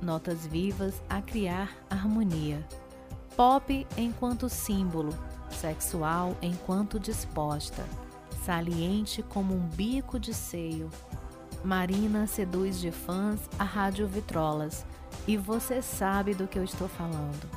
notas 0.01 0.47
vivas 0.47 1.03
a 1.09 1.21
criar 1.21 1.77
harmonia. 1.89 2.67
Pop 3.37 3.87
enquanto 3.97 4.49
símbolo, 4.49 5.13
sexual 5.51 6.37
enquanto 6.43 6.99
disposta 6.99 7.85
saliente 8.45 9.23
como 9.23 9.55
um 9.55 9.69
bico 9.69 10.19
de 10.19 10.33
seio. 10.33 10.91
Marina 11.63 12.27
seduz 12.27 12.81
de 12.81 12.91
fãs 12.91 13.39
a 13.59 13.65
Rádio 13.65 14.07
Vitrolas, 14.07 14.85
e 15.27 15.37
você 15.37 15.81
sabe 15.81 16.35
do 16.35 16.47
que 16.47 16.59
eu 16.59 16.65
estou 16.65 16.89
falando. 16.89 17.49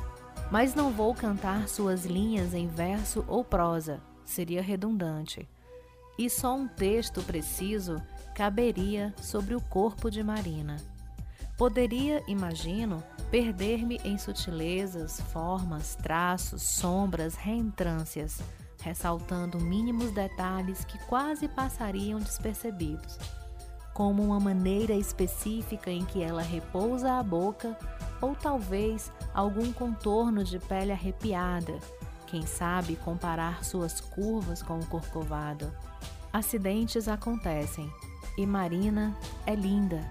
Mas 0.50 0.74
não 0.74 0.90
vou 0.90 1.14
cantar 1.14 1.68
suas 1.68 2.04
linhas 2.04 2.54
em 2.54 2.66
verso 2.66 3.24
ou 3.26 3.44
prosa, 3.44 4.00
seria 4.24 4.62
redundante. 4.62 5.48
E 6.18 6.30
só 6.30 6.54
um 6.54 6.68
texto 6.68 7.22
preciso 7.22 8.00
caberia 8.34 9.12
sobre 9.20 9.54
o 9.54 9.60
corpo 9.60 10.10
de 10.10 10.22
Marina. 10.22 10.76
Poderia, 11.56 12.22
imagino, 12.28 13.02
perder-me 13.30 14.00
em 14.04 14.18
sutilezas, 14.18 15.20
formas, 15.32 15.94
traços, 15.94 16.62
sombras, 16.62 17.34
reentrâncias 17.34 18.40
ressaltando 18.84 19.58
mínimos 19.58 20.10
detalhes 20.10 20.84
que 20.84 20.98
quase 21.06 21.48
passariam 21.48 22.20
despercebidos, 22.20 23.18
como 23.94 24.22
uma 24.22 24.40
maneira 24.40 24.92
específica 24.92 25.90
em 25.90 26.04
que 26.04 26.20
ela 26.20 26.42
repousa 26.42 27.12
a 27.12 27.22
boca 27.22 27.78
ou 28.20 28.34
talvez 28.34 29.12
algum 29.32 29.72
contorno 29.72 30.42
de 30.42 30.58
pele 30.58 30.90
arrepiada, 30.90 31.78
quem 32.26 32.44
sabe 32.44 32.96
comparar 32.96 33.64
suas 33.64 34.00
curvas 34.00 34.60
com 34.60 34.80
o 34.80 34.86
corcovado. 34.86 35.72
Acidentes 36.32 37.06
acontecem 37.06 37.88
e 38.36 38.44
Marina 38.44 39.16
é 39.46 39.54
linda, 39.54 40.04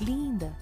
linda. 0.00 0.56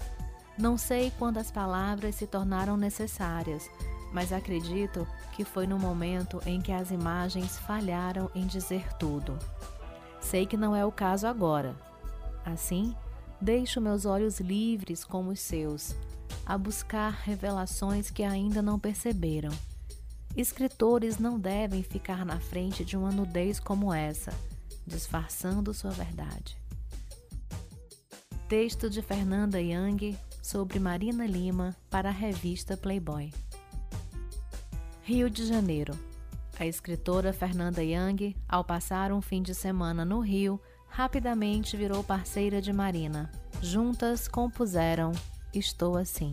Não 0.57 0.77
sei 0.77 1.13
quando 1.17 1.37
as 1.37 1.49
palavras 1.49 2.15
se 2.15 2.27
tornaram 2.27 2.75
necessárias, 2.75 3.69
mas 4.11 4.33
acredito 4.33 5.07
que 5.31 5.45
foi 5.45 5.65
no 5.65 5.79
momento 5.79 6.41
em 6.45 6.59
que 6.59 6.73
as 6.73 6.91
imagens 6.91 7.57
falharam 7.59 8.29
em 8.35 8.45
dizer 8.45 8.91
tudo. 8.97 9.39
Sei 10.19 10.45
que 10.45 10.57
não 10.57 10.75
é 10.75 10.85
o 10.85 10.91
caso 10.91 11.25
agora. 11.25 11.73
Assim, 12.45 12.95
deixo 13.39 13.81
meus 13.81 14.05
olhos 14.05 14.39
livres 14.39 15.03
como 15.03 15.31
os 15.31 15.39
seus, 15.39 15.95
a 16.45 16.57
buscar 16.57 17.11
revelações 17.11 18.09
que 18.09 18.23
ainda 18.23 18.61
não 18.61 18.79
perceberam. 18.79 19.51
Escritores 20.35 21.17
não 21.17 21.39
devem 21.39 21.83
ficar 21.83 22.25
na 22.25 22.39
frente 22.39 22.85
de 22.85 22.95
uma 22.95 23.11
nudez 23.11 23.59
como 23.59 23.93
essa, 23.93 24.31
disfarçando 24.87 25.73
sua 25.73 25.91
verdade. 25.91 26.57
Texto 28.47 28.89
de 28.89 29.01
Fernanda 29.01 29.61
Young 29.61 30.17
sobre 30.41 30.79
Marina 30.79 31.25
Lima 31.25 31.75
para 31.89 32.09
a 32.09 32.13
revista 32.13 32.75
Playboy. 32.75 33.31
Rio 35.03 35.29
de 35.29 35.45
Janeiro. 35.45 35.93
A 36.59 36.65
escritora 36.65 37.33
Fernanda 37.33 37.83
Young, 37.83 38.35
ao 38.47 38.63
passar 38.63 39.11
um 39.11 39.21
fim 39.21 39.41
de 39.41 39.55
semana 39.55 40.05
no 40.05 40.19
Rio, 40.19 40.61
rapidamente 40.91 41.75
virou 41.75 42.03
parceira 42.03 42.61
de 42.61 42.71
Marina. 42.71 43.31
Juntas 43.61 44.27
compuseram 44.27 45.11
Estou 45.53 45.97
Assim. 45.97 46.31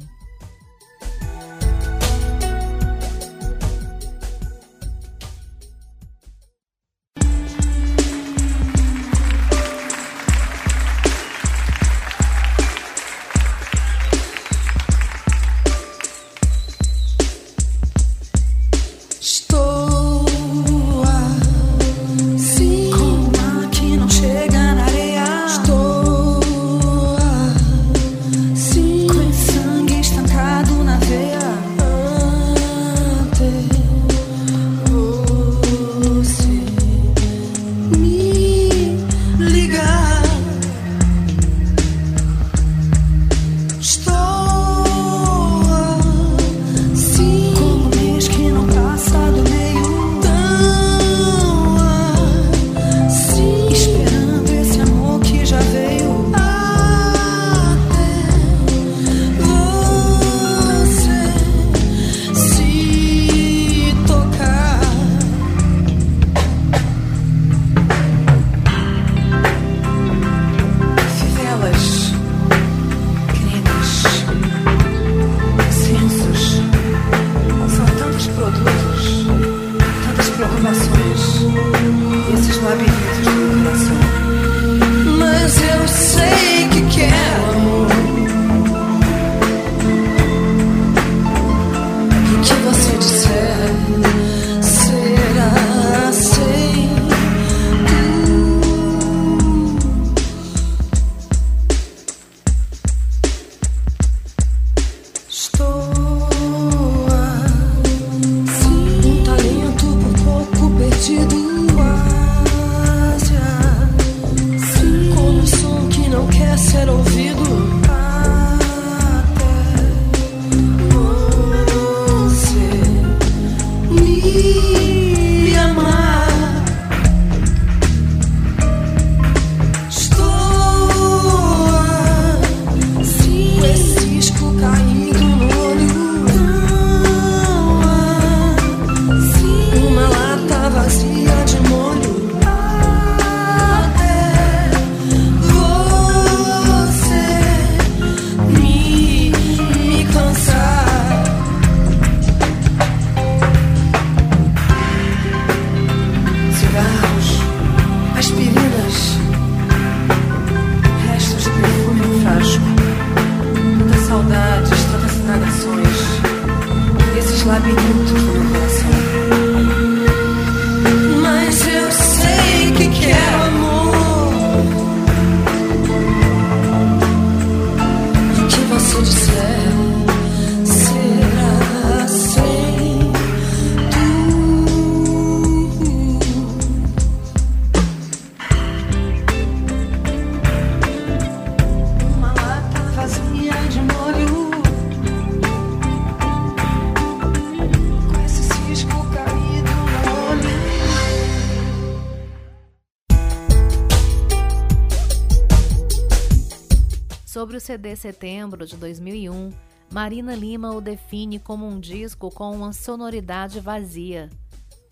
CD 207.69 207.95
Setembro 207.97 208.67
de 208.67 208.79
2001, 208.79 209.53
Marina 209.93 210.35
Lima 210.35 210.73
o 210.73 210.81
define 210.81 211.39
como 211.39 211.69
um 211.69 211.79
disco 211.79 212.31
com 212.31 212.51
uma 212.51 212.73
sonoridade 212.73 213.61
vazia. 213.61 214.31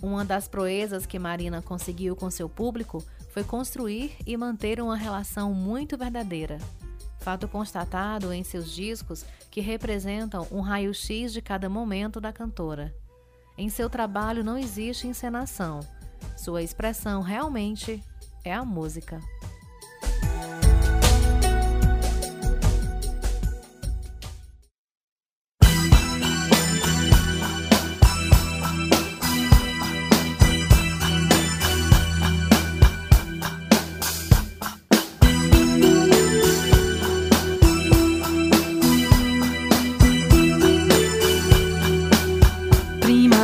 Uma 0.03 0.27
das 0.27 0.47
proezas 0.47 1.07
que 1.07 1.19
Marina 1.19 1.63
conseguiu 1.63 2.15
com 2.15 2.31
seu 2.31 2.51
público 2.51 3.03
foi 3.31 3.43
construir 3.43 4.15
e 4.27 4.37
manter 4.37 4.79
uma 4.79 4.95
relação 4.95 5.55
muito 5.55 5.97
verdadeira. 5.97 6.59
Fato 7.21 7.49
constatado 7.49 8.31
em 8.31 8.45
seus 8.45 8.71
discos 8.71 9.25
que 9.51 9.63
representam 9.63 10.47
um 10.51 10.61
raio-x 10.61 11.33
de 11.33 11.41
cada 11.41 11.71
momento 11.71 12.21
da 12.21 12.31
cantora. 12.31 12.95
Em 13.57 13.71
seu 13.71 13.89
trabalho 13.89 14.45
não 14.45 14.59
existe 14.59 15.07
encenação. 15.07 15.81
Sua 16.37 16.63
expressão 16.63 17.23
realmente 17.23 18.05
é 18.45 18.53
a 18.53 18.67
música. 18.67 19.19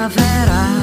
primavera 0.09 0.82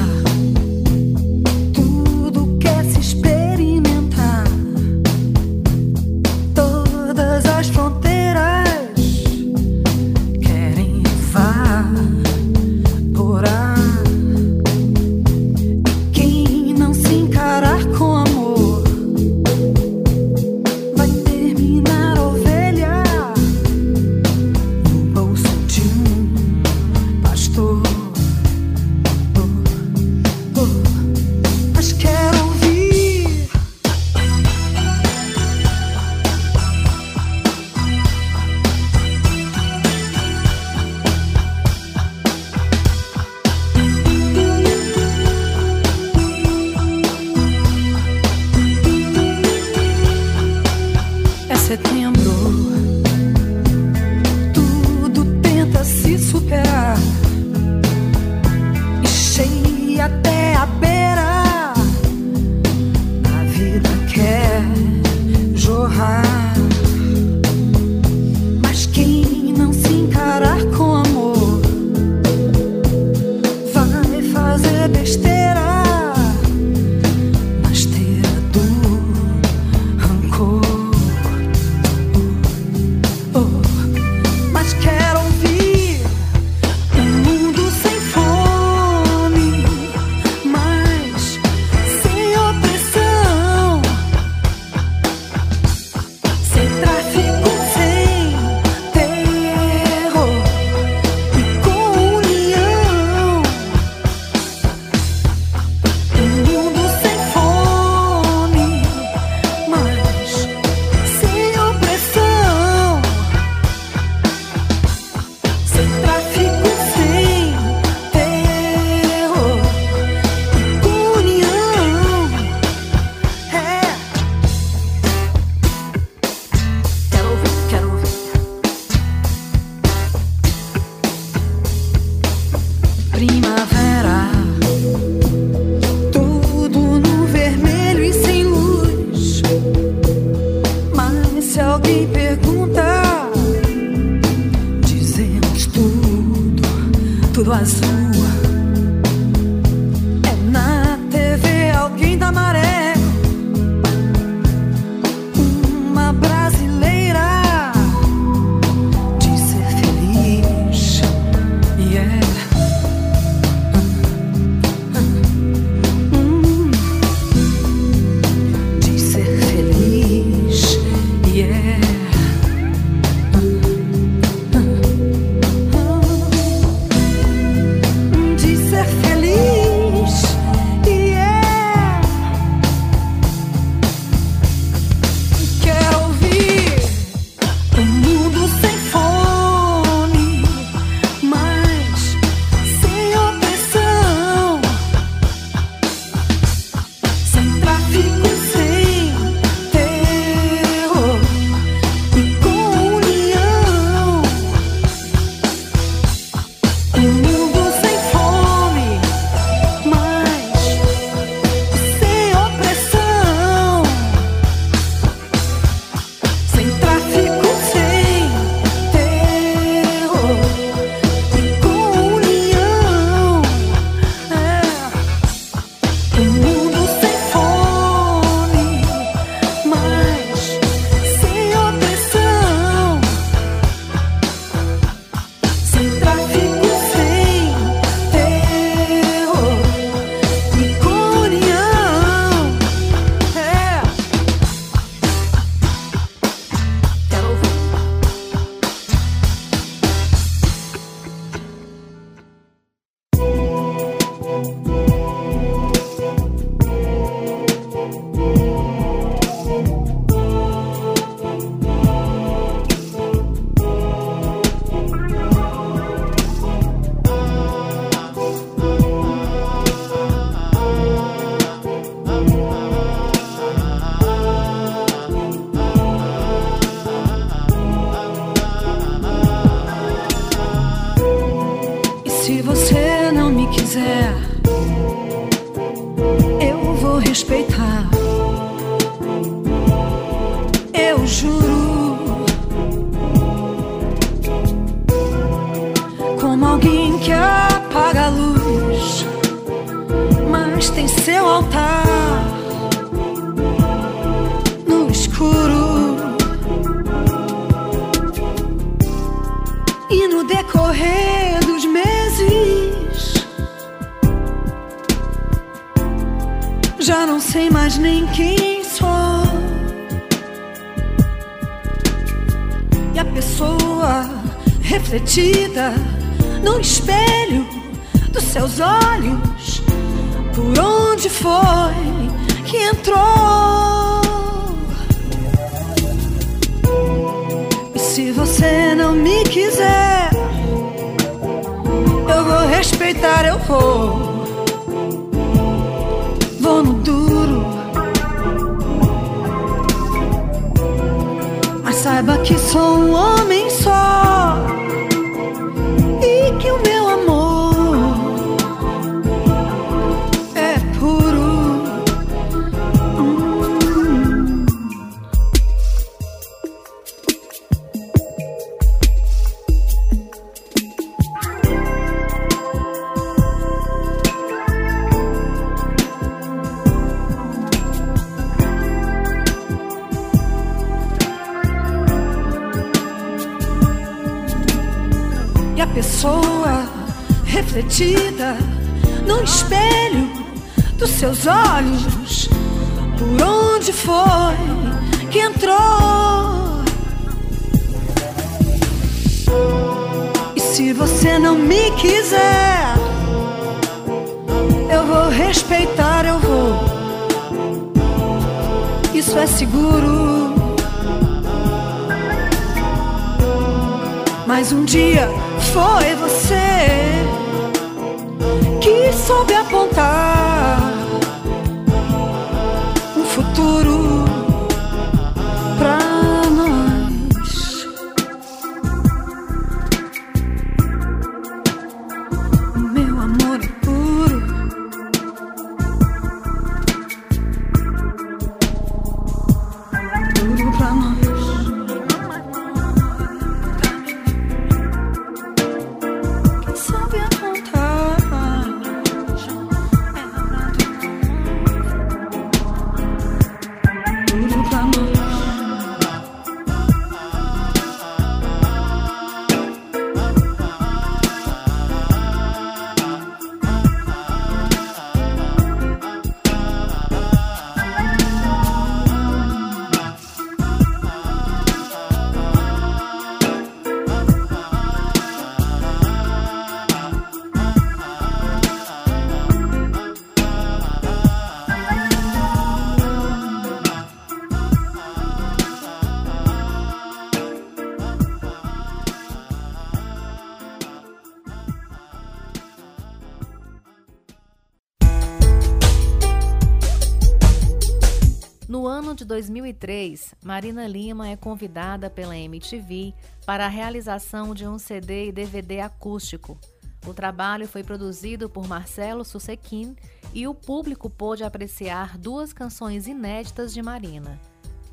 2003, 499.10 500.14
Marina 500.22 500.68
Lima 500.68 501.08
é 501.08 501.16
convidada 501.16 501.90
pela 501.90 502.16
MTV 502.16 502.94
para 503.26 503.44
a 503.44 503.48
realização 503.48 504.32
de 504.32 504.46
um 504.46 504.56
CD 504.56 505.08
e 505.08 505.12
DVD 505.12 505.58
acústico. 505.58 506.38
O 506.86 506.94
trabalho 506.94 507.48
foi 507.48 507.64
produzido 507.64 508.30
por 508.30 508.46
Marcelo 508.46 509.04
Susequin 509.04 509.74
e 510.14 510.28
o 510.28 510.34
público 510.34 510.88
pôde 510.88 511.24
apreciar 511.24 511.98
duas 511.98 512.32
canções 512.32 512.86
inéditas 512.86 513.52
de 513.52 513.60
Marina: 513.60 514.16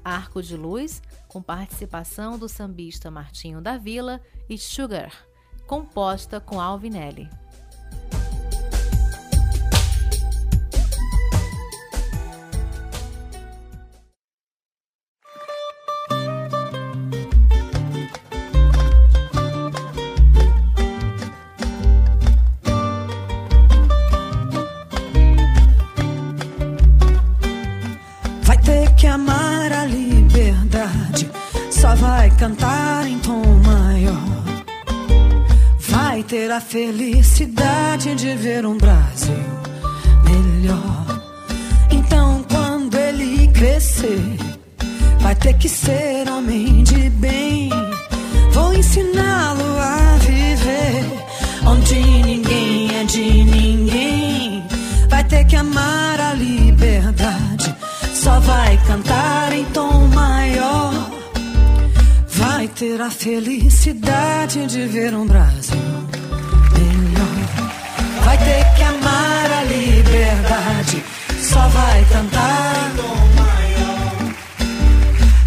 Arco 0.06 0.40
de 0.40 0.56
Luz, 0.56 1.02
com 1.28 1.42
participação 1.42 2.38
do 2.38 2.48
sambista 2.48 3.10
Martinho 3.10 3.60
da 3.60 3.76
Vila, 3.76 4.22
e 4.48 4.56
Sugar, 4.56 5.12
composta 5.66 6.40
com 6.40 6.62
Alvinelli. 6.62 7.28
Ter 36.28 36.52
a 36.52 36.60
felicidade 36.60 38.14
de 38.16 38.36
ver 38.36 38.66
um 38.66 38.78
Brasil 38.78 39.34
melhor. 40.26 41.24
Então, 41.90 42.44
quando 42.52 42.96
ele 42.96 43.48
crescer, 43.48 44.38
vai 45.22 45.34
ter 45.36 45.54
que 45.54 45.70
ser 45.70 46.30
homem 46.30 46.84
de 46.84 47.10
bem. 47.12 47.70
Vou 48.52 48.74
ensiná-lo 48.74 49.80
a 49.80 50.18
viver 50.18 51.06
onde 51.66 51.96
ninguém 51.96 52.94
é 52.94 53.04
de 53.06 53.44
ninguém. 53.46 54.64
Vai 55.10 55.24
ter 55.24 55.46
que 55.46 55.56
amar 55.56 56.20
a 56.20 56.34
liberdade. 56.34 57.74
Só 58.14 58.38
vai 58.42 58.78
cantar 58.86 59.54
em 59.54 59.64
tom 59.66 60.08
maior. 60.14 60.94
Vai 62.28 62.68
ter 62.68 63.00
a 63.00 63.10
felicidade 63.10 64.68
de 64.68 64.86
ver 64.88 65.16
um 65.16 65.26
Brasil 65.26 66.17
cantar. 72.10 72.92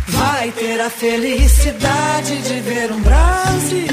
Vai 0.09 0.53
ter 0.53 0.81
a 0.81 0.91
felicidade 0.91 2.43
de 2.43 2.61
ver 2.61 2.93
um 2.93 3.01
Brasil 3.01 3.89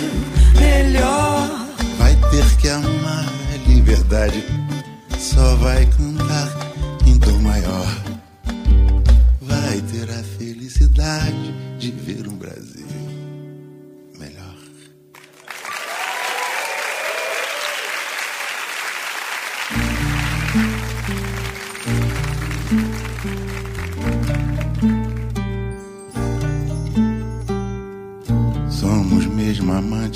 melhor. 0.59 1.67
Vai 1.97 2.15
ter 2.15 2.57
que 2.57 2.69
amar 2.69 3.25
a 3.53 3.69
liberdade, 3.69 4.43
só 5.17 5.55
vai 5.55 5.85
cantar 5.85 6.51
em 7.05 7.17
tom 7.19 7.39
maior. 7.39 7.88
Vai 9.41 9.81
ter 9.91 10.09
a 10.09 10.23
felicidade 10.38 11.47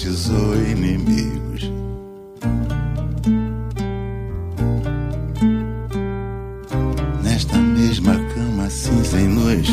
amantes 0.01 0.29
ou 0.29 0.55
inimigos. 0.55 1.71
Nesta 7.23 7.57
mesma 7.57 8.15
cama 8.33 8.63
assim 8.63 9.03
sem 9.03 9.27
nos 9.27 9.67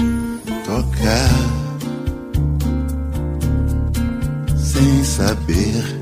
tocar. 0.67 1.31
Sem 4.57 5.05
saber 5.05 5.98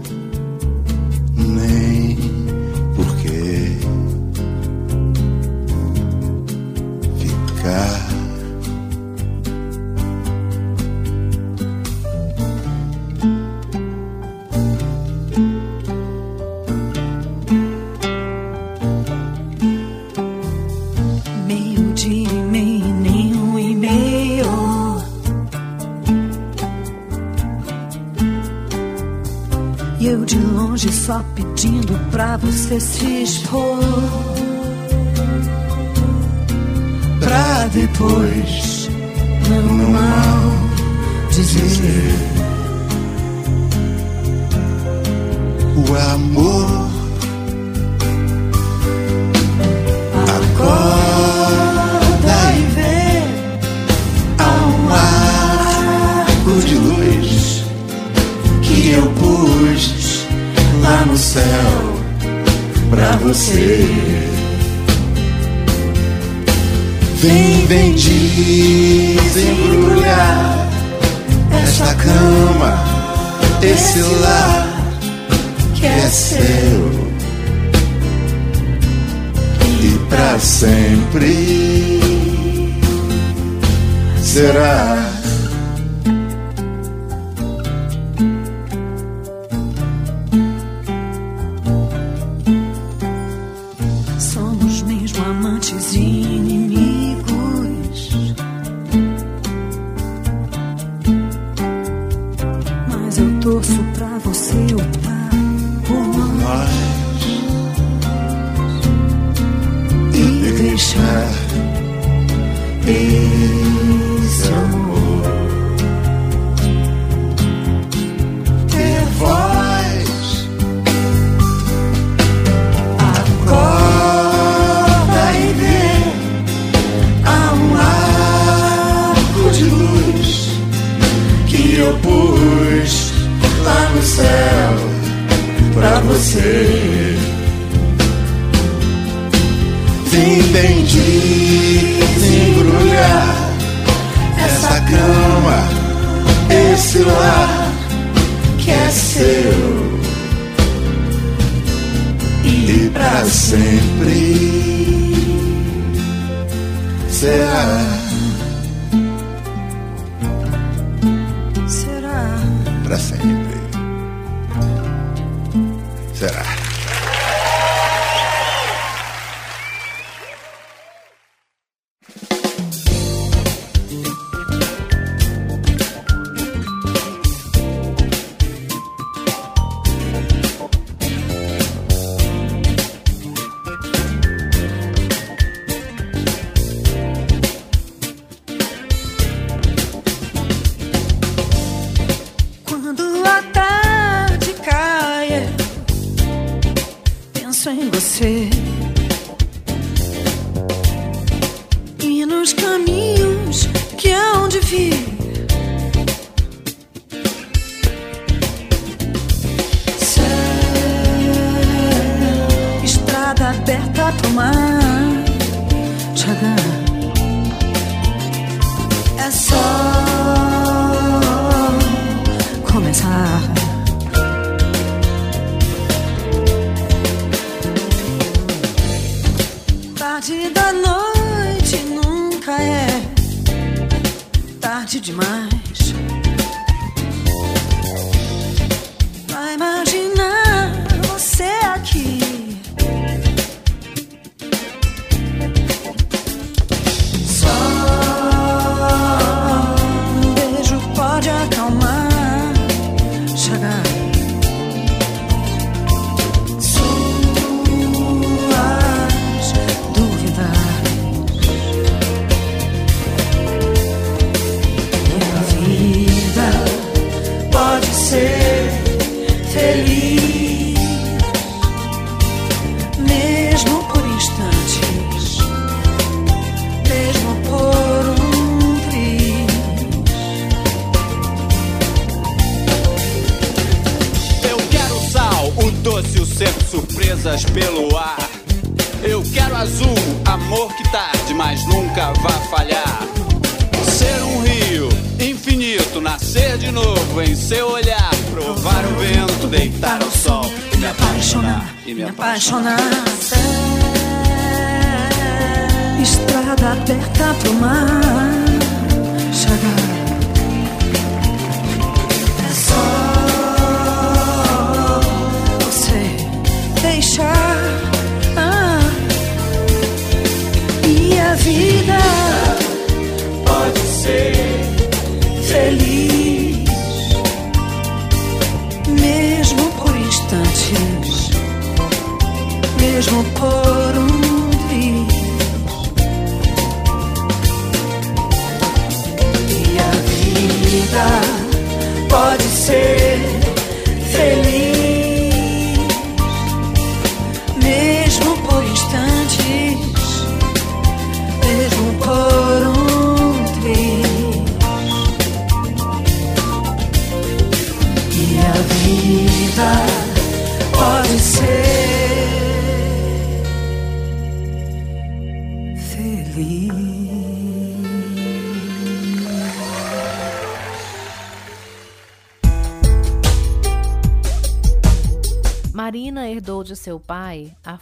só 31.07 31.25
pedindo 31.37 31.97
pra 32.11 32.37
você 32.37 32.81
se 32.81 33.23
expor. 33.23 33.79
Pra 37.21 37.69
depois, 37.69 38.91
não 39.49 39.91
mal 39.93 40.51
dizer. 41.31 42.13
O 45.77 45.95
amor 46.13 46.87
Acorda 50.37 51.37
e 52.57 52.63
vê 52.75 52.97
de 56.67 56.75
luz 56.75 56.96
céu 61.37 61.77
pra 62.89 63.13
você. 63.17 63.85
Vem, 67.21 67.67
vem 67.67 67.93
desembrulhar 67.95 69.37
esta 71.63 71.95
cama, 71.95 72.83
esse 73.63 74.01
lar 74.01 74.67
que 75.75 75.87
é 75.87 76.09
seu 76.09 77.07
e 79.61 79.99
pra 80.09 80.39
sempre 80.39 82.01
será. 84.23 85.06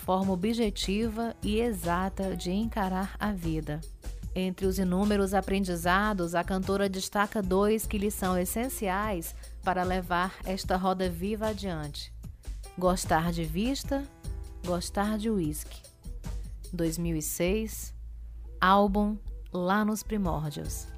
forma 0.05 0.35
objetiva 0.35 1.35
e 1.43 1.61
exata 1.61 2.37
de 2.37 2.51
encarar 2.51 3.17
a 3.19 3.33
vida. 3.33 3.81
Entre 4.35 4.67
os 4.67 4.79
inúmeros 4.79 5.33
aprendizados, 5.33 6.35
a 6.35 6.45
cantora 6.45 6.89
destaca 6.89 7.41
dois 7.41 7.87
que 7.87 7.97
lhe 7.97 8.11
são 8.11 8.37
essenciais 8.37 9.35
para 9.63 9.83
levar 9.83 10.35
esta 10.45 10.77
roda 10.77 11.09
viva 11.09 11.49
adiante: 11.49 12.13
gostar 12.77 13.33
de 13.33 13.45
vista, 13.45 14.05
gostar 14.67 15.17
de 15.17 15.31
uísque. 15.31 15.83
2006, 16.73 17.95
álbum 18.61 19.17
Lá 19.53 19.85
nos 19.85 20.03
Primórdios. 20.03 20.94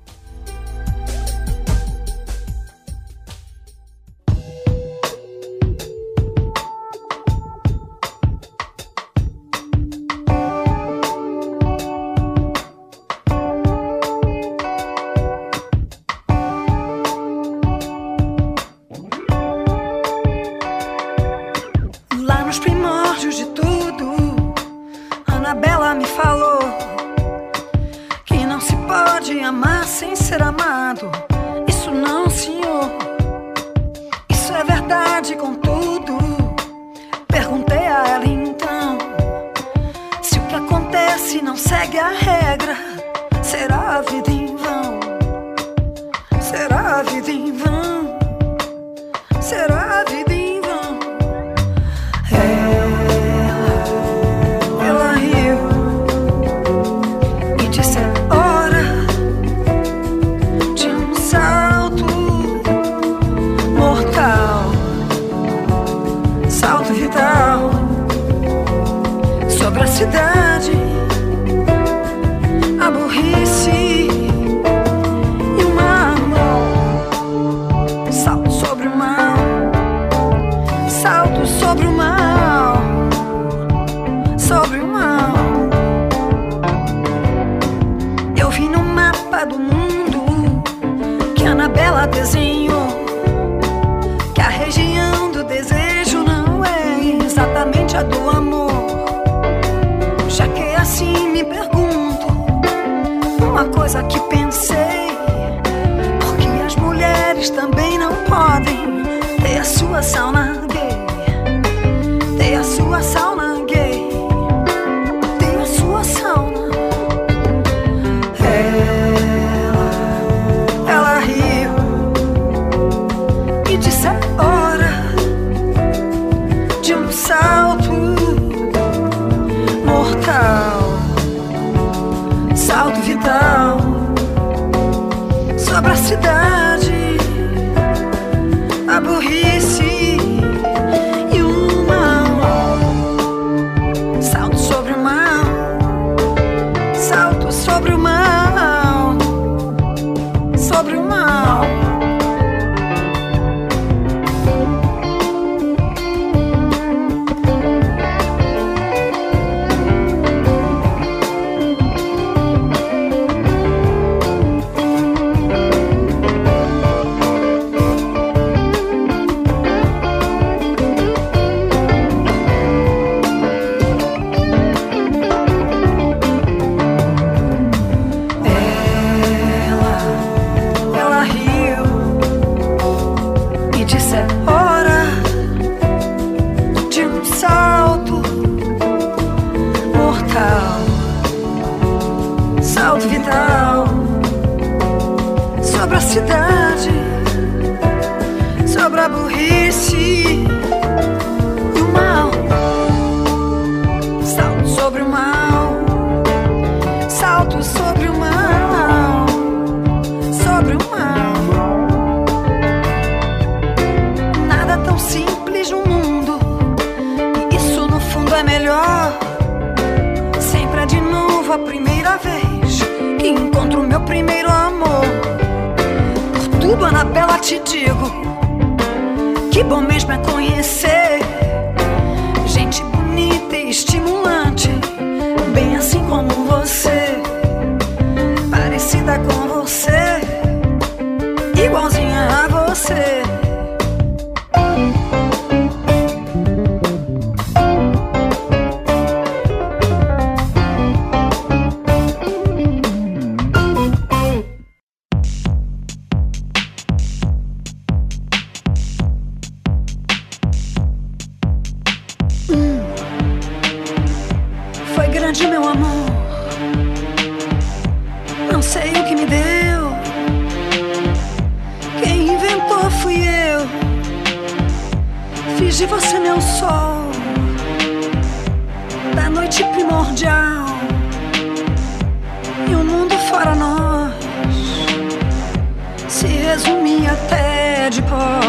Se 286.56 286.68
resumia 286.68 287.12
até 287.12 287.90
de 287.90 288.00
pó. 288.02 288.40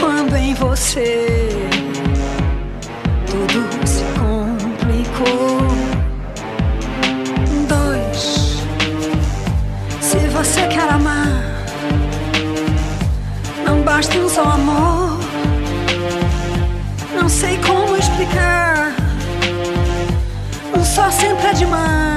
Quando 0.00 0.34
em 0.34 0.54
você 0.54 1.50
tudo 3.26 3.86
se 3.86 4.02
complicou. 4.18 5.58
Dois, 7.68 8.62
se 10.00 10.18
você 10.28 10.66
quer 10.68 10.88
amar, 10.88 11.64
não 13.66 13.82
basta 13.82 14.16
um 14.16 14.28
só 14.28 14.42
amor. 14.42 15.18
Não 17.14 17.28
sei 17.28 17.58
como 17.58 17.94
explicar. 17.96 18.94
Um 20.74 20.82
só 20.82 21.10
sempre 21.10 21.48
é 21.48 21.52
demais 21.52 22.12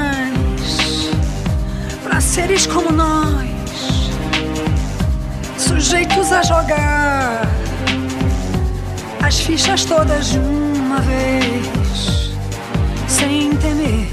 para 2.02 2.22
seres 2.22 2.66
como 2.66 2.92
nós, 2.92 3.44
sujeitos 5.86 6.32
a 6.32 6.41
jogar 6.41 7.41
as 9.24 9.40
fichas 9.40 9.86
todas 9.86 10.32
de 10.32 10.40
uma 10.40 10.99
vez, 11.02 12.32
sem 13.07 13.56
temer 13.57 14.10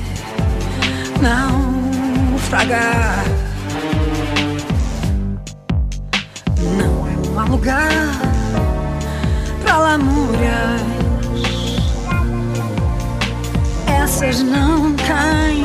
naufragar. 1.23 3.25
Não 6.77 7.09
é 7.09 7.41
um 7.41 7.53
lugar 7.53 7.89
pra 9.63 9.79
lamúrias, 9.79 10.83
essas 13.87 14.43
não 14.43 14.95
caem, 14.97 15.65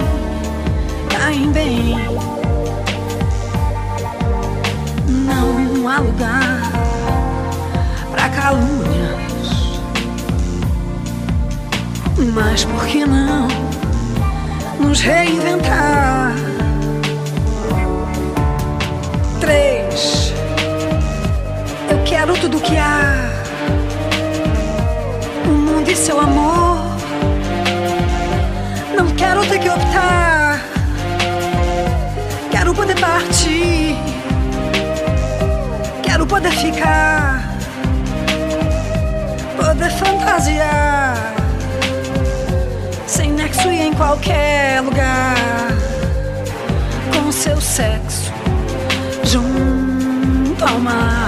caem 1.10 1.52
bem. 1.52 2.27
Não 5.88 5.94
há 5.94 6.00
lugar 6.00 6.62
pra 8.12 8.28
calúnias. 8.28 9.80
Mas 12.34 12.66
por 12.66 12.86
que 12.88 13.06
não 13.06 13.48
nos 14.82 15.00
reinventar? 15.00 16.34
Três, 19.40 20.34
eu 21.90 22.04
quero 22.04 22.34
tudo 22.34 22.60
que 22.60 22.76
há. 22.76 23.32
O 25.46 25.52
mundo 25.52 25.90
e 25.90 25.96
seu 25.96 26.20
amor. 26.20 26.80
Não 28.94 29.08
quero 29.16 29.46
ter 29.46 29.60
que 29.60 29.70
optar. 29.70 30.62
Quero 32.52 32.76
poder 32.76 33.00
partir. 33.00 33.87
Poder 36.28 36.52
ficar. 36.52 37.56
Poder 39.58 39.92
fantasiar 39.92 41.38
sem 43.08 43.32
nexo 43.32 43.72
e 43.72 43.82
em 43.82 43.94
qualquer 43.94 44.82
lugar, 44.82 45.36
com 47.14 47.32
seu 47.32 47.60
sexo 47.60 48.32
junto 49.24 50.64
ao 50.64 50.80
mar. 50.80 51.27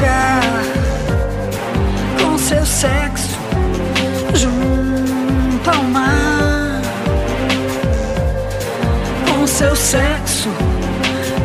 Lugar, 0.00 0.42
com 2.22 2.38
seu 2.38 2.64
sexo 2.64 3.38
junto 4.34 5.70
ao 5.70 5.82
mar, 5.84 6.80
com 9.28 9.46
seu 9.46 9.76
sexo 9.76 10.48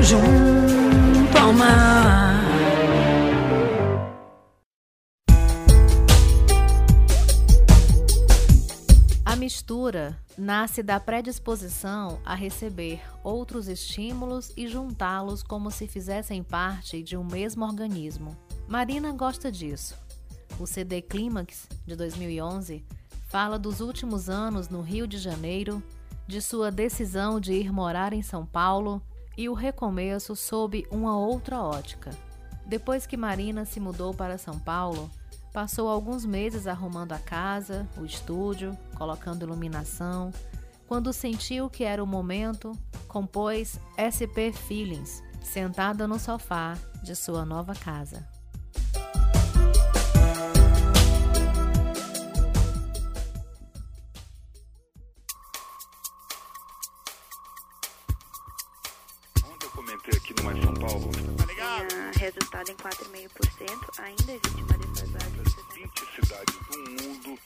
junto 0.02 1.38
ao 1.38 1.52
mar. 1.52 2.46
A 9.26 9.36
mistura 9.36 10.18
nasce 10.38 10.82
da 10.82 10.98
predisposição 10.98 12.20
a 12.24 12.34
receber 12.34 13.02
outros 13.22 13.68
estímulos 13.68 14.54
e 14.56 14.66
juntá-los 14.66 15.44
como 15.44 15.70
se 15.70 15.88
fizessem 15.88 16.42
parte 16.42 17.04
de 17.04 17.18
um 17.18 17.24
mesmo 17.26 17.66
organismo. 17.66 18.45
Marina 18.68 19.12
gosta 19.12 19.52
disso. 19.52 19.96
O 20.60 20.66
CD 20.66 21.02
Clímax, 21.02 21.68
de 21.86 21.96
2011, 21.96 22.84
Fala 23.36 23.60
dos 23.60 23.82
últimos 23.82 24.30
anos 24.30 24.70
no 24.70 24.82
Rio 24.82 25.06
de 25.06 25.18
Janeiro, 25.18 25.84
de 26.26 26.42
sua 26.42 26.72
decisão 26.72 27.38
de 27.38 27.54
ir 27.54 27.70
morar 27.70 28.14
em 28.14 28.22
São 28.22 28.46
Paulo 28.46 29.02
e 29.38 29.50
o 29.50 29.54
recomeço 29.54 30.36
sob 30.38 30.88
uma 30.90 31.18
outra 31.18 31.62
ótica. 31.62 32.12
Depois 32.66 33.06
que 33.06 33.18
Marina 33.18 33.66
se 33.66 33.80
mudou 33.80 34.14
para 34.14 34.38
São 34.38 34.58
Paulo, 34.58 35.10
passou 35.52 35.90
alguns 35.90 36.26
meses 36.26 36.66
arrumando 36.66 37.12
a 37.12 37.20
casa, 37.20 37.86
o 37.98 38.06
estúdio, 38.06 38.72
colocando 38.96 39.44
iluminação. 39.44 40.32
Quando 40.88 41.12
sentiu 41.12 41.70
que 41.70 41.84
era 41.84 42.02
o 42.02 42.08
momento, 42.08 42.72
compôs 43.08 43.80
SP 44.00 44.54
Feelings, 44.54 45.22
sentada 45.44 46.08
no 46.08 46.18
sofá 46.18 46.78
de 47.04 47.16
sua 47.16 47.44
nova 47.44 47.74
casa. 47.74 48.35
4,5%, 62.86 64.00
ainda 64.00 64.32
existe 64.32 64.62
uma 64.62 64.78
defasagem. 64.78 65.42
As 65.42 65.74
20 65.74 66.06
cidades 66.22 66.56
do 66.70 66.78
mundo 66.78 67.40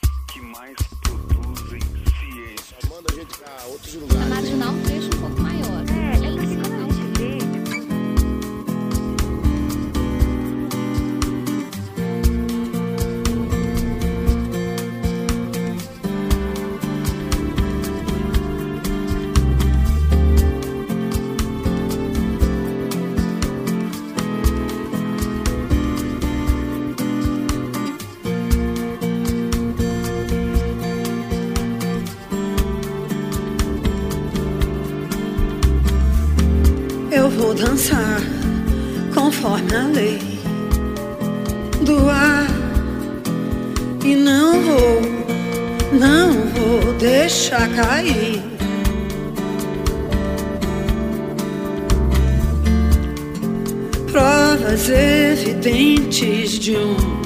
June. 56.69 57.18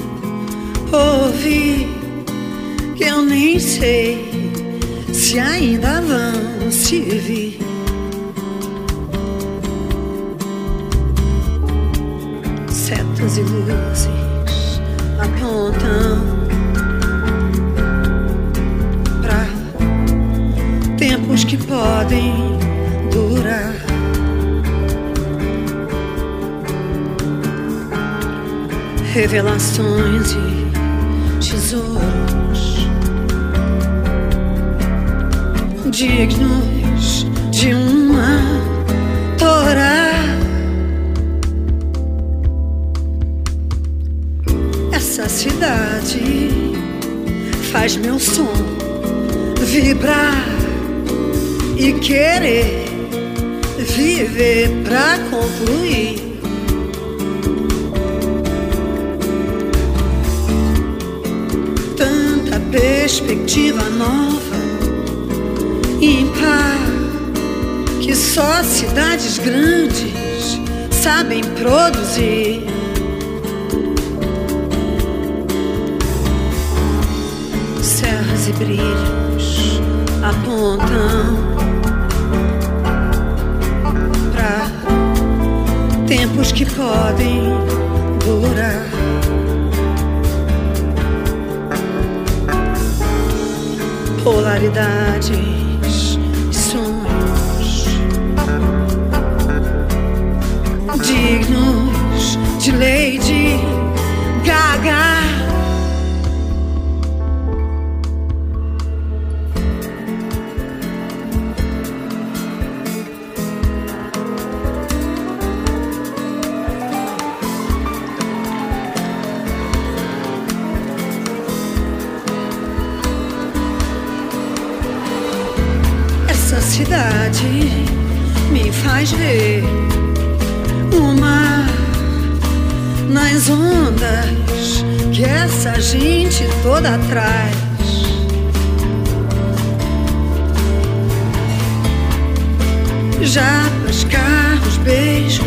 Japas, 143.26 144.04
carros, 144.04 144.76
beijos, 144.84 145.44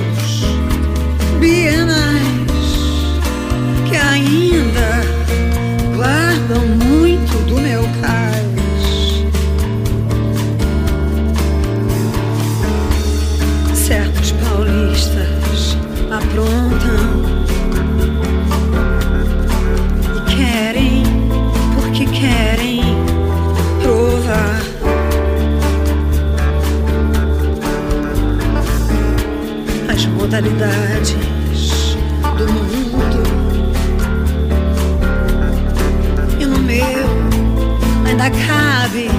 bienais 1.40 2.18
que 3.88 3.96
ainda 3.96 5.02
guardam 5.96 6.66
muito 6.66 7.38
do 7.46 7.62
meu 7.62 7.84
cais. 8.02 9.24
certos 13.76 14.32
paulistas 14.32 15.78
aprontam 16.12 17.07
As 30.38 30.44
modalidades 30.44 31.98
do 32.38 32.46
mundo. 32.54 33.24
E 36.40 36.46
no 36.46 36.60
meu 36.60 37.08
ainda 38.06 38.30
cabe 38.30 39.10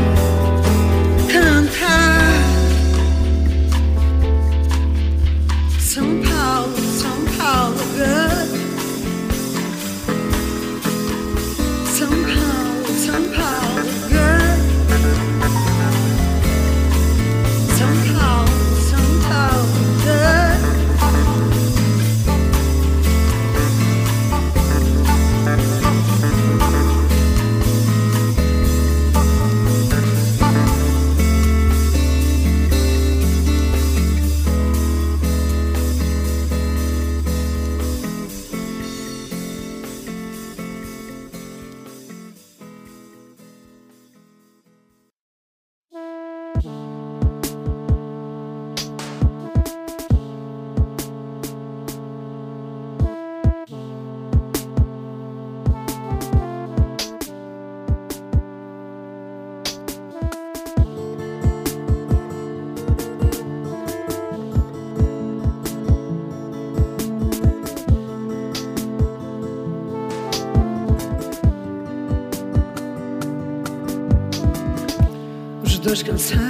dois 76.18 76.47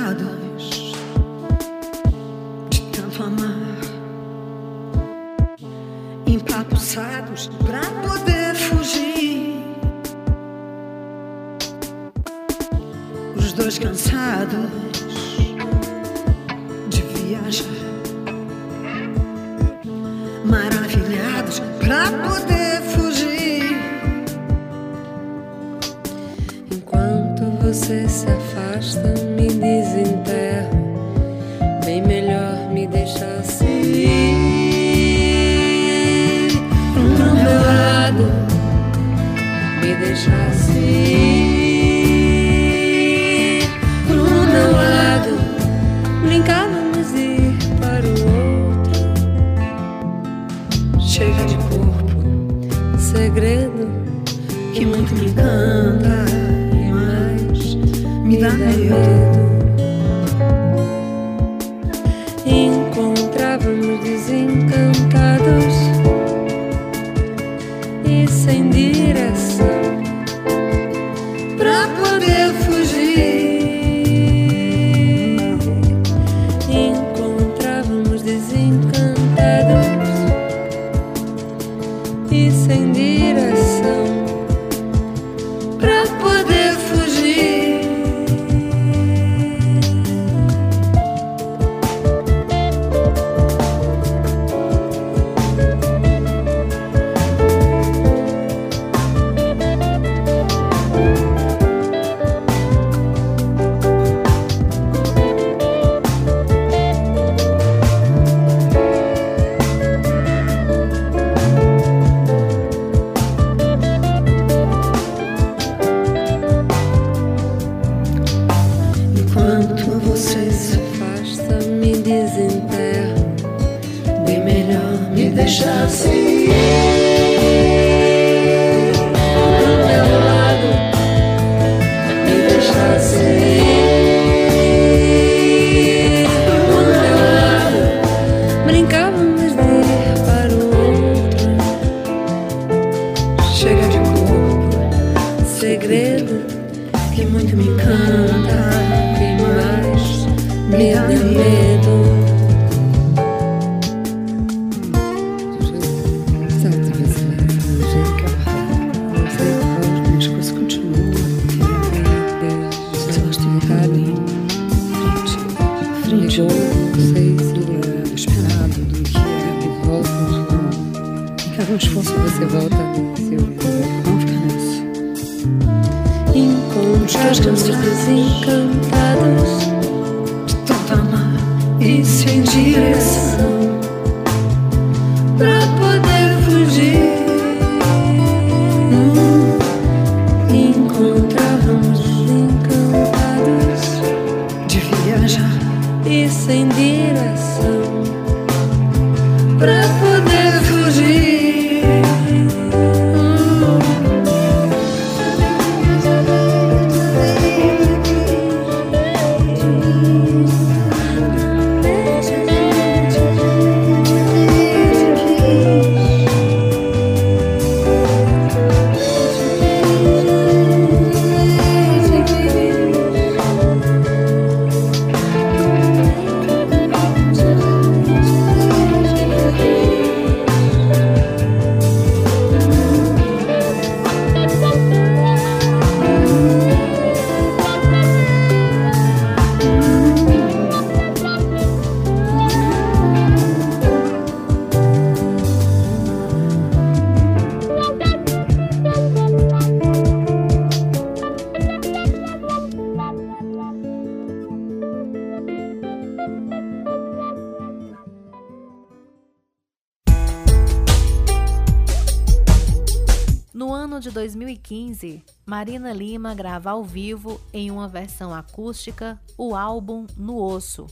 Marina 265.59 265.93
Lima 265.93 266.37
grava 266.37 266.71
ao 266.71 266.85
vivo, 266.85 267.41
em 267.53 267.69
uma 267.69 267.89
versão 267.89 268.33
acústica, 268.33 269.21
o 269.37 269.57
álbum 269.57 270.07
No 270.17 270.41
Osso, 270.41 270.87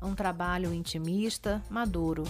um 0.00 0.14
trabalho 0.14 0.72
intimista, 0.72 1.60
maduro. 1.68 2.22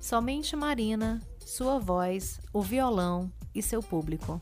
Somente 0.00 0.56
Marina, 0.56 1.22
sua 1.38 1.78
voz, 1.78 2.40
o 2.52 2.60
violão 2.60 3.32
e 3.54 3.62
seu 3.62 3.80
público. 3.80 4.40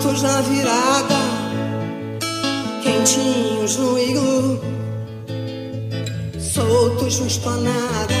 juntos 0.00 0.22
na 0.22 0.40
virada, 0.40 1.14
quentinhos 2.82 3.76
no 3.76 3.98
iglu, 3.98 4.60
soltos 6.38 7.20
no 7.20 7.26
esplanada, 7.26 8.14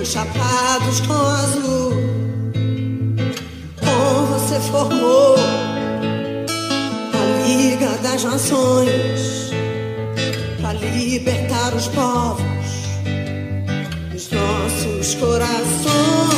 enchapados 0.00 1.00
com 1.00 1.12
azul. 1.12 1.92
Com 3.80 4.26
você 4.26 4.60
formou 4.70 5.34
a 7.12 7.46
Liga 7.46 7.98
das 8.02 8.22
Nações 8.22 9.50
para 10.62 10.78
libertar 10.78 11.74
os 11.74 11.88
povos 11.88 12.44
dos 14.12 14.30
nossos 14.30 15.14
corações. 15.16 16.29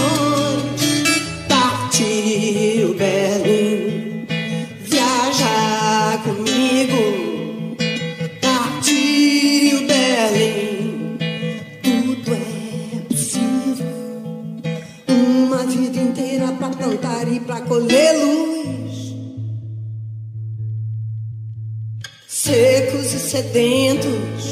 sedentos, 23.32 24.44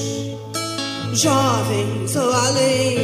jovens 1.13 2.17
ou 2.17 2.33
além. 2.33 2.97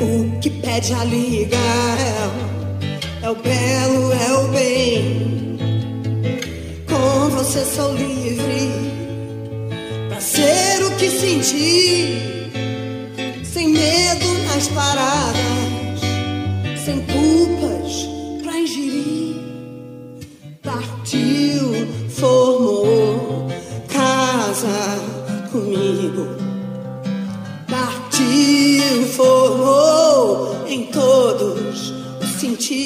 O 0.00 0.40
que 0.40 0.50
pede 0.50 0.94
a 0.94 1.02
liga 1.02 1.56
é, 1.56 3.26
é 3.26 3.30
o 3.30 3.34
belo, 3.34 4.12
é 4.12 4.32
o 4.34 4.48
bem. 4.52 5.58
Com 6.88 7.28
você 7.30 7.64
sou 7.64 7.92
livre 7.94 8.70
para 10.08 10.20
ser 10.20 10.84
o 10.84 10.96
que 10.96 11.10
senti, 11.10 12.18
sem 13.42 13.66
medo 13.66 14.28
nas 14.46 14.68
paradas, 14.68 16.00
sem 16.84 17.00
culpas 17.00 17.81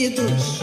Unidos. 0.07 0.56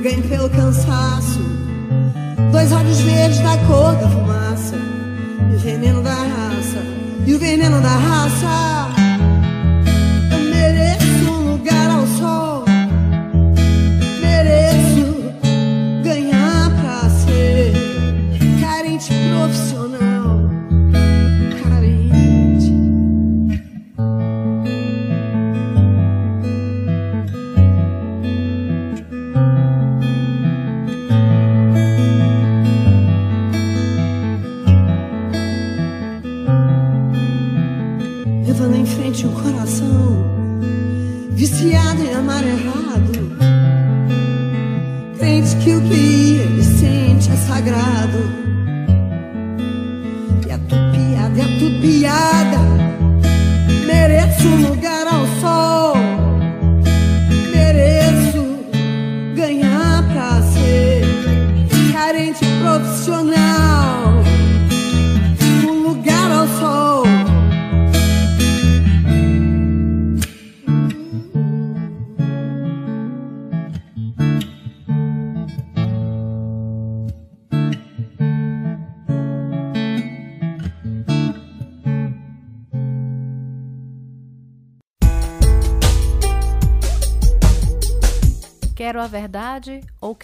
ganho 0.00 0.22
pelo 0.22 0.48
cansaço. 0.50 1.40
Dois 2.52 2.72
olhos 2.72 3.00
verdes 3.00 3.38
da 3.40 3.56
cor 3.66 3.94
da 3.96 4.08
fumaça. 4.08 4.76
E 5.50 5.54
o 5.54 5.58
veneno 5.58 6.02
da 6.02 6.14
raça. 6.14 6.82
E 7.26 7.34
o 7.34 7.38
veneno 7.38 7.80
da 7.80 7.88
raça. 7.88 8.99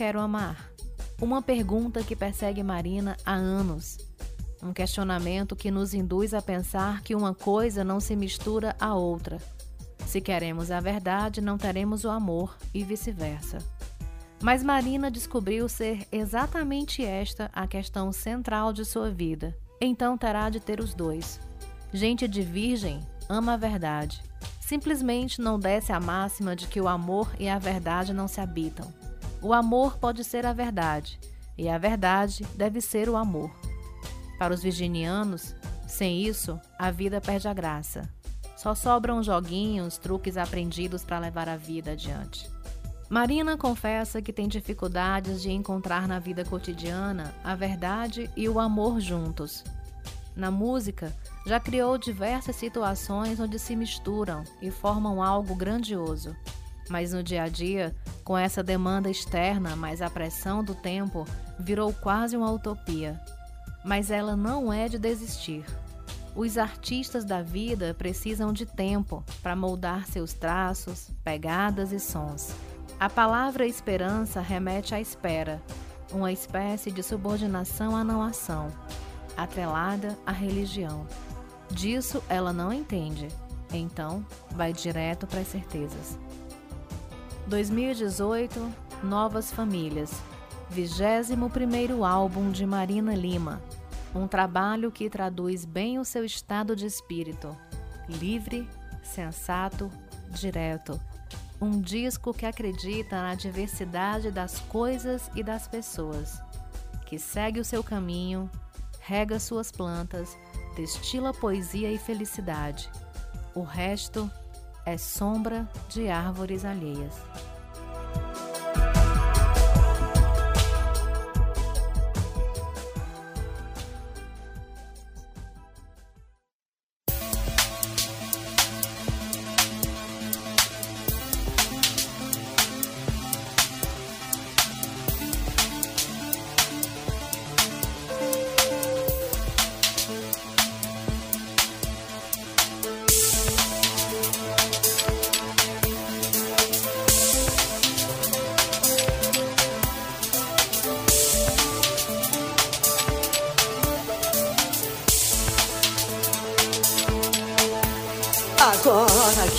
Quero 0.07 0.21
amar? 0.21 0.71
Uma 1.21 1.43
pergunta 1.43 2.01
que 2.01 2.15
persegue 2.15 2.63
Marina 2.63 3.17
há 3.27 3.35
anos. 3.35 3.99
Um 4.63 4.73
questionamento 4.73 5.57
que 5.57 5.69
nos 5.69 5.95
induz 5.95 6.33
a 6.33 6.41
pensar 6.41 7.01
que 7.01 7.13
uma 7.13 7.35
coisa 7.35 7.83
não 7.83 7.99
se 7.99 8.15
mistura 8.15 8.77
à 8.79 8.95
outra. 8.95 9.39
Se 10.07 10.21
queremos 10.21 10.71
a 10.71 10.79
verdade, 10.79 11.41
não 11.41 11.59
teremos 11.59 12.05
o 12.05 12.09
amor 12.09 12.57
e 12.73 12.85
vice-versa. 12.85 13.59
Mas 14.41 14.63
Marina 14.63 15.11
descobriu 15.11 15.69
ser 15.69 16.07
exatamente 16.13 17.05
esta 17.05 17.51
a 17.53 17.67
questão 17.67 18.13
central 18.13 18.73
de 18.73 18.85
sua 18.85 19.11
vida. 19.11 19.59
Então 19.81 20.17
terá 20.17 20.49
de 20.49 20.61
ter 20.61 20.79
os 20.79 20.95
dois. 20.95 21.41
Gente 21.93 22.29
de 22.29 22.43
virgem 22.43 23.01
ama 23.29 23.55
a 23.55 23.57
verdade. 23.57 24.23
Simplesmente 24.61 25.41
não 25.41 25.59
desce 25.59 25.91
a 25.91 25.99
máxima 25.99 26.55
de 26.55 26.69
que 26.69 26.81
o 26.81 26.87
amor 26.87 27.29
e 27.41 27.49
a 27.49 27.59
verdade 27.59 28.15
não 28.15 28.29
se 28.29 28.41
habitam. 28.41 28.95
O 29.43 29.53
amor 29.53 29.99
pode 29.99 30.25
ser 30.25 30.47
a 30.47 30.53
verdade, 30.53 31.19
e 31.57 31.69
a 31.69 31.79
verdade 31.79 32.47
deve 32.55 32.81
ser 32.81 33.09
o 33.09 33.17
amor. 33.17 33.51
Para 34.39 34.55
os 34.55 34.63
virginianos, 34.63 35.55
sem 35.87 36.23
isso, 36.23 36.61
a 36.79 36.91
vida 36.91 37.21
perde 37.21 37.49
a 37.49 37.55
graça. 37.55 38.09
Só 38.57 38.75
sobram 38.75 39.23
joguinhos, 39.23 39.99
truques 39.99 40.37
aprendidos 40.37 41.05
para 41.05 41.19
levar 41.19 41.49
a 41.49 41.57
vida 41.57 41.93
adiante. 41.93 42.51
Marina 43.09 43.57
confessa 43.57 44.21
que 44.21 44.33
tem 44.33 44.49
dificuldades 44.49 45.41
de 45.41 45.53
encontrar 45.53 46.09
na 46.09 46.19
vida 46.19 46.45
cotidiana 46.45 47.33
a 47.45 47.55
verdade 47.55 48.29
e 48.37 48.49
o 48.49 48.59
amor 48.59 49.01
juntos. 49.01 49.63
Na 50.35 50.51
música, 50.51 51.15
já 51.47 51.61
criou 51.61 51.97
diversas 51.97 52.57
situações 52.57 53.39
onde 53.39 53.59
se 53.59 53.77
misturam 53.77 54.43
e 54.61 54.71
formam 54.71 55.23
algo 55.23 55.55
grandioso. 55.55 56.37
Mas 56.89 57.13
no 57.13 57.23
dia 57.23 57.43
a 57.43 57.49
dia, 57.49 57.95
com 58.23 58.37
essa 58.37 58.63
demanda 58.63 59.11
externa 59.11 59.75
mais 59.75 60.01
a 60.01 60.09
pressão 60.11 60.63
do 60.63 60.75
tempo, 60.75 61.25
virou 61.59 61.93
quase 61.93 62.37
uma 62.37 62.51
utopia. 62.51 63.21
Mas 63.85 64.11
ela 64.11 64.37
não 64.37 64.73
é 64.73 64.89
de 64.89 64.99
desistir. 64.99 65.65
Os 66.35 66.59
artistas 66.59 67.25
da 67.25 67.41
vida 67.41 67.95
precisam 67.95 68.53
de 68.53 68.67
tempo 68.67 69.25
para 69.43 69.57
moldar 69.57 70.07
seus 70.07 70.35
traços, 70.35 71.11
pegadas 71.25 71.93
e 71.93 71.99
sons. 71.99 72.55
A 73.01 73.09
palavra 73.09 73.67
esperança 73.67 74.41
remete 74.41 74.95
à 74.95 75.01
espera, 75.01 75.63
uma 76.13 76.31
espécie 76.31 76.91
de 76.91 77.03
subordinação 77.03 77.97
à 77.97 78.05
não 78.05 78.23
ação, 78.23 78.69
atrelada 79.37 80.17
à 80.27 80.33
religião. 80.33 81.07
Disso 81.71 82.23
ela 82.29 82.53
não 82.53 82.73
entende, 82.73 83.29
então 83.73 84.25
vai 84.51 84.73
direto 84.73 85.27
para 85.27 85.41
as 85.41 85.49
certezas. 85.49 86.19
2018 87.47 88.75
Novas 89.05 89.53
Famílias 89.53 90.11
21º 90.75 92.05
álbum 92.05 92.51
de 92.51 92.67
Marina 92.67 93.15
Lima 93.15 93.63
um 94.13 94.27
trabalho 94.27 94.91
que 94.91 95.09
traduz 95.09 95.65
bem 95.65 95.99
o 95.99 96.05
seu 96.05 96.25
estado 96.25 96.75
de 96.75 96.87
espírito 96.87 97.57
livre, 98.09 98.69
sensato, 99.01 99.89
direto 100.31 101.01
um 101.61 101.81
disco 101.81 102.35
que 102.35 102.45
acredita 102.45 103.23
na 103.23 103.37
diversidade 103.37 104.33
das 104.33 104.59
coisas 104.59 105.31
e 105.37 105.43
das 105.45 105.69
pessoas 105.69 106.43
que 107.07 107.17
segue 107.17 107.61
o 107.61 107.65
seu 107.65 107.85
caminho 107.85 108.51
rega 109.01 109.39
suas 109.39 109.71
plantas 109.71 110.37
destila 110.75 111.33
poesia 111.33 111.91
e 111.91 111.97
felicidade. 111.97 112.91
O 113.55 113.63
resto 113.63 114.31
é 114.87 114.97
sombra 114.97 115.69
de 115.89 116.09
árvores 116.09 116.65
alheias. 116.65 117.13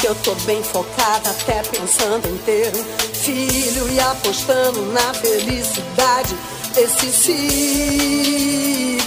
Eu 0.07 0.15
tô 0.23 0.33
bem 0.45 0.63
focada, 0.63 1.29
até 1.29 1.61
pensando 1.63 2.29
em 2.29 2.37
ter 2.37 2.71
filho 3.13 3.89
e 3.91 3.99
apostando 3.99 4.81
na 4.93 5.13
felicidade 5.13 6.33
desse 6.73 7.11
ciclo 7.11 9.03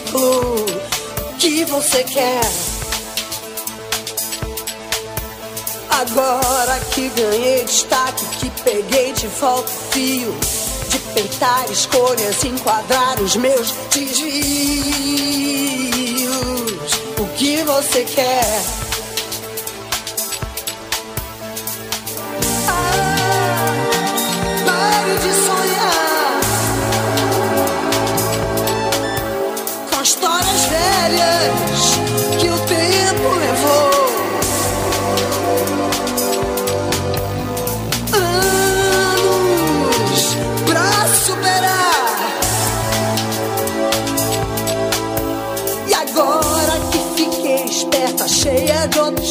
que 1.39 1.65
você 1.65 2.05
quer. 2.05 2.43
Agora 5.89 6.79
que 6.93 7.09
ganhei 7.09 7.65
destaque, 7.65 8.27
que 8.39 8.51
peguei 8.63 9.15
de 9.15 9.27
volta 9.29 9.71
o 9.71 9.93
fio 9.93 10.35
de 10.91 10.99
peitar 11.15 11.65
escolhas, 11.71 12.45
enquadrar 12.45 13.19
os 13.23 13.37
meus 13.37 13.73
desvios. 13.91 14.21
O 17.19 17.27
que 17.37 17.63
você 17.63 18.05
quer? 18.05 18.80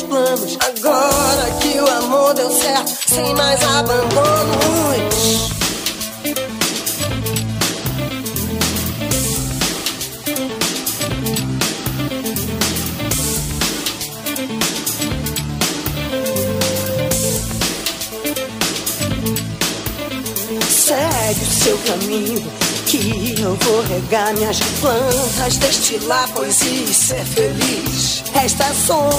Planos. 0.10 0.58
Agora 0.60 1.52
que 1.62 1.80
o 1.80 1.88
amor 1.88 2.34
deu 2.34 2.52
certo, 2.52 2.90
sem 3.08 3.34
mais 3.36 3.62
abandonos. 3.64 5.50
Segue 20.70 21.42
o 21.42 21.52
seu 21.64 21.78
caminho, 21.86 22.52
que 22.88 23.40
eu 23.40 23.56
vou 23.56 23.82
regar 23.84 24.34
minhas 24.34 24.60
plantas, 24.82 25.58
destilar 25.58 26.28
poesia 26.30 26.84
e 26.84 26.94
ser 26.94 27.24
feliz 27.26 27.99
resta 28.34 28.74
sombra 28.74 29.10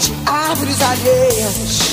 de 0.00 0.14
árvores 0.26 0.80
alheias. 0.82 1.87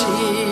心。 0.00 0.49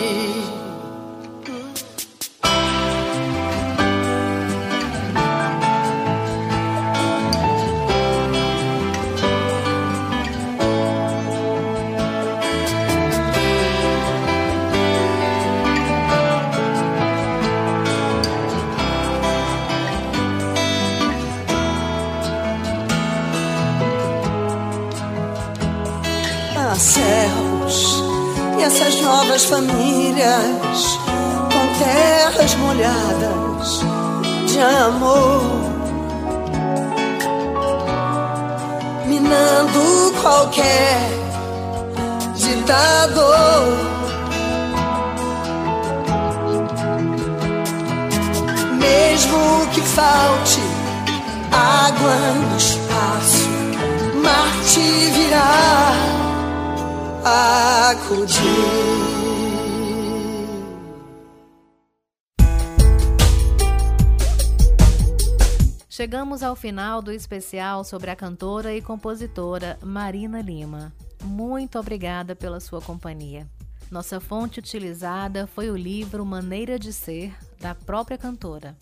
Chegamos 66.39 66.43
ao 66.43 66.55
final 66.55 67.01
do 67.01 67.11
especial 67.11 67.83
sobre 67.83 68.09
a 68.09 68.15
cantora 68.15 68.73
e 68.73 68.81
compositora 68.81 69.77
Marina 69.83 70.41
Lima. 70.41 70.93
Muito 71.21 71.77
obrigada 71.77 72.33
pela 72.33 72.61
sua 72.61 72.81
companhia. 72.81 73.45
Nossa 73.91 74.21
fonte 74.21 74.57
utilizada 74.59 75.45
foi 75.47 75.69
o 75.69 75.75
livro 75.75 76.25
Maneira 76.25 76.79
de 76.79 76.93
Ser, 76.93 77.35
da 77.59 77.75
própria 77.75 78.17
cantora. 78.17 78.77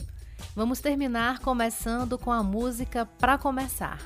Vamos 0.56 0.82
terminar 0.82 1.40
começando 1.40 2.16
com 2.20 2.32
a 2.32 2.44
música 2.44 3.08
Pra 3.18 3.40
Começar. 3.40 4.00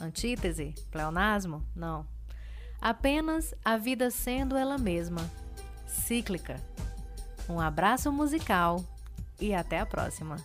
Antítese? 0.00 0.74
Pleonasmo? 0.90 1.62
Não. 1.76 2.04
Apenas 2.80 3.54
a 3.64 3.76
vida 3.76 4.10
sendo 4.10 4.56
ela 4.56 4.78
mesma, 4.78 5.30
cíclica. 5.86 6.56
Um 7.48 7.60
abraço 7.60 8.10
musical 8.10 8.84
e 9.40 9.54
até 9.54 9.78
a 9.78 9.86
próxima. 9.86 10.38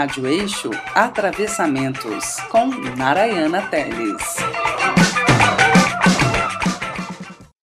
Rádio 0.00 0.26
Eixo 0.26 0.70
Atravessamentos 0.94 2.36
com 2.48 2.68
Narayana 2.96 3.60
Teles. 3.68 4.29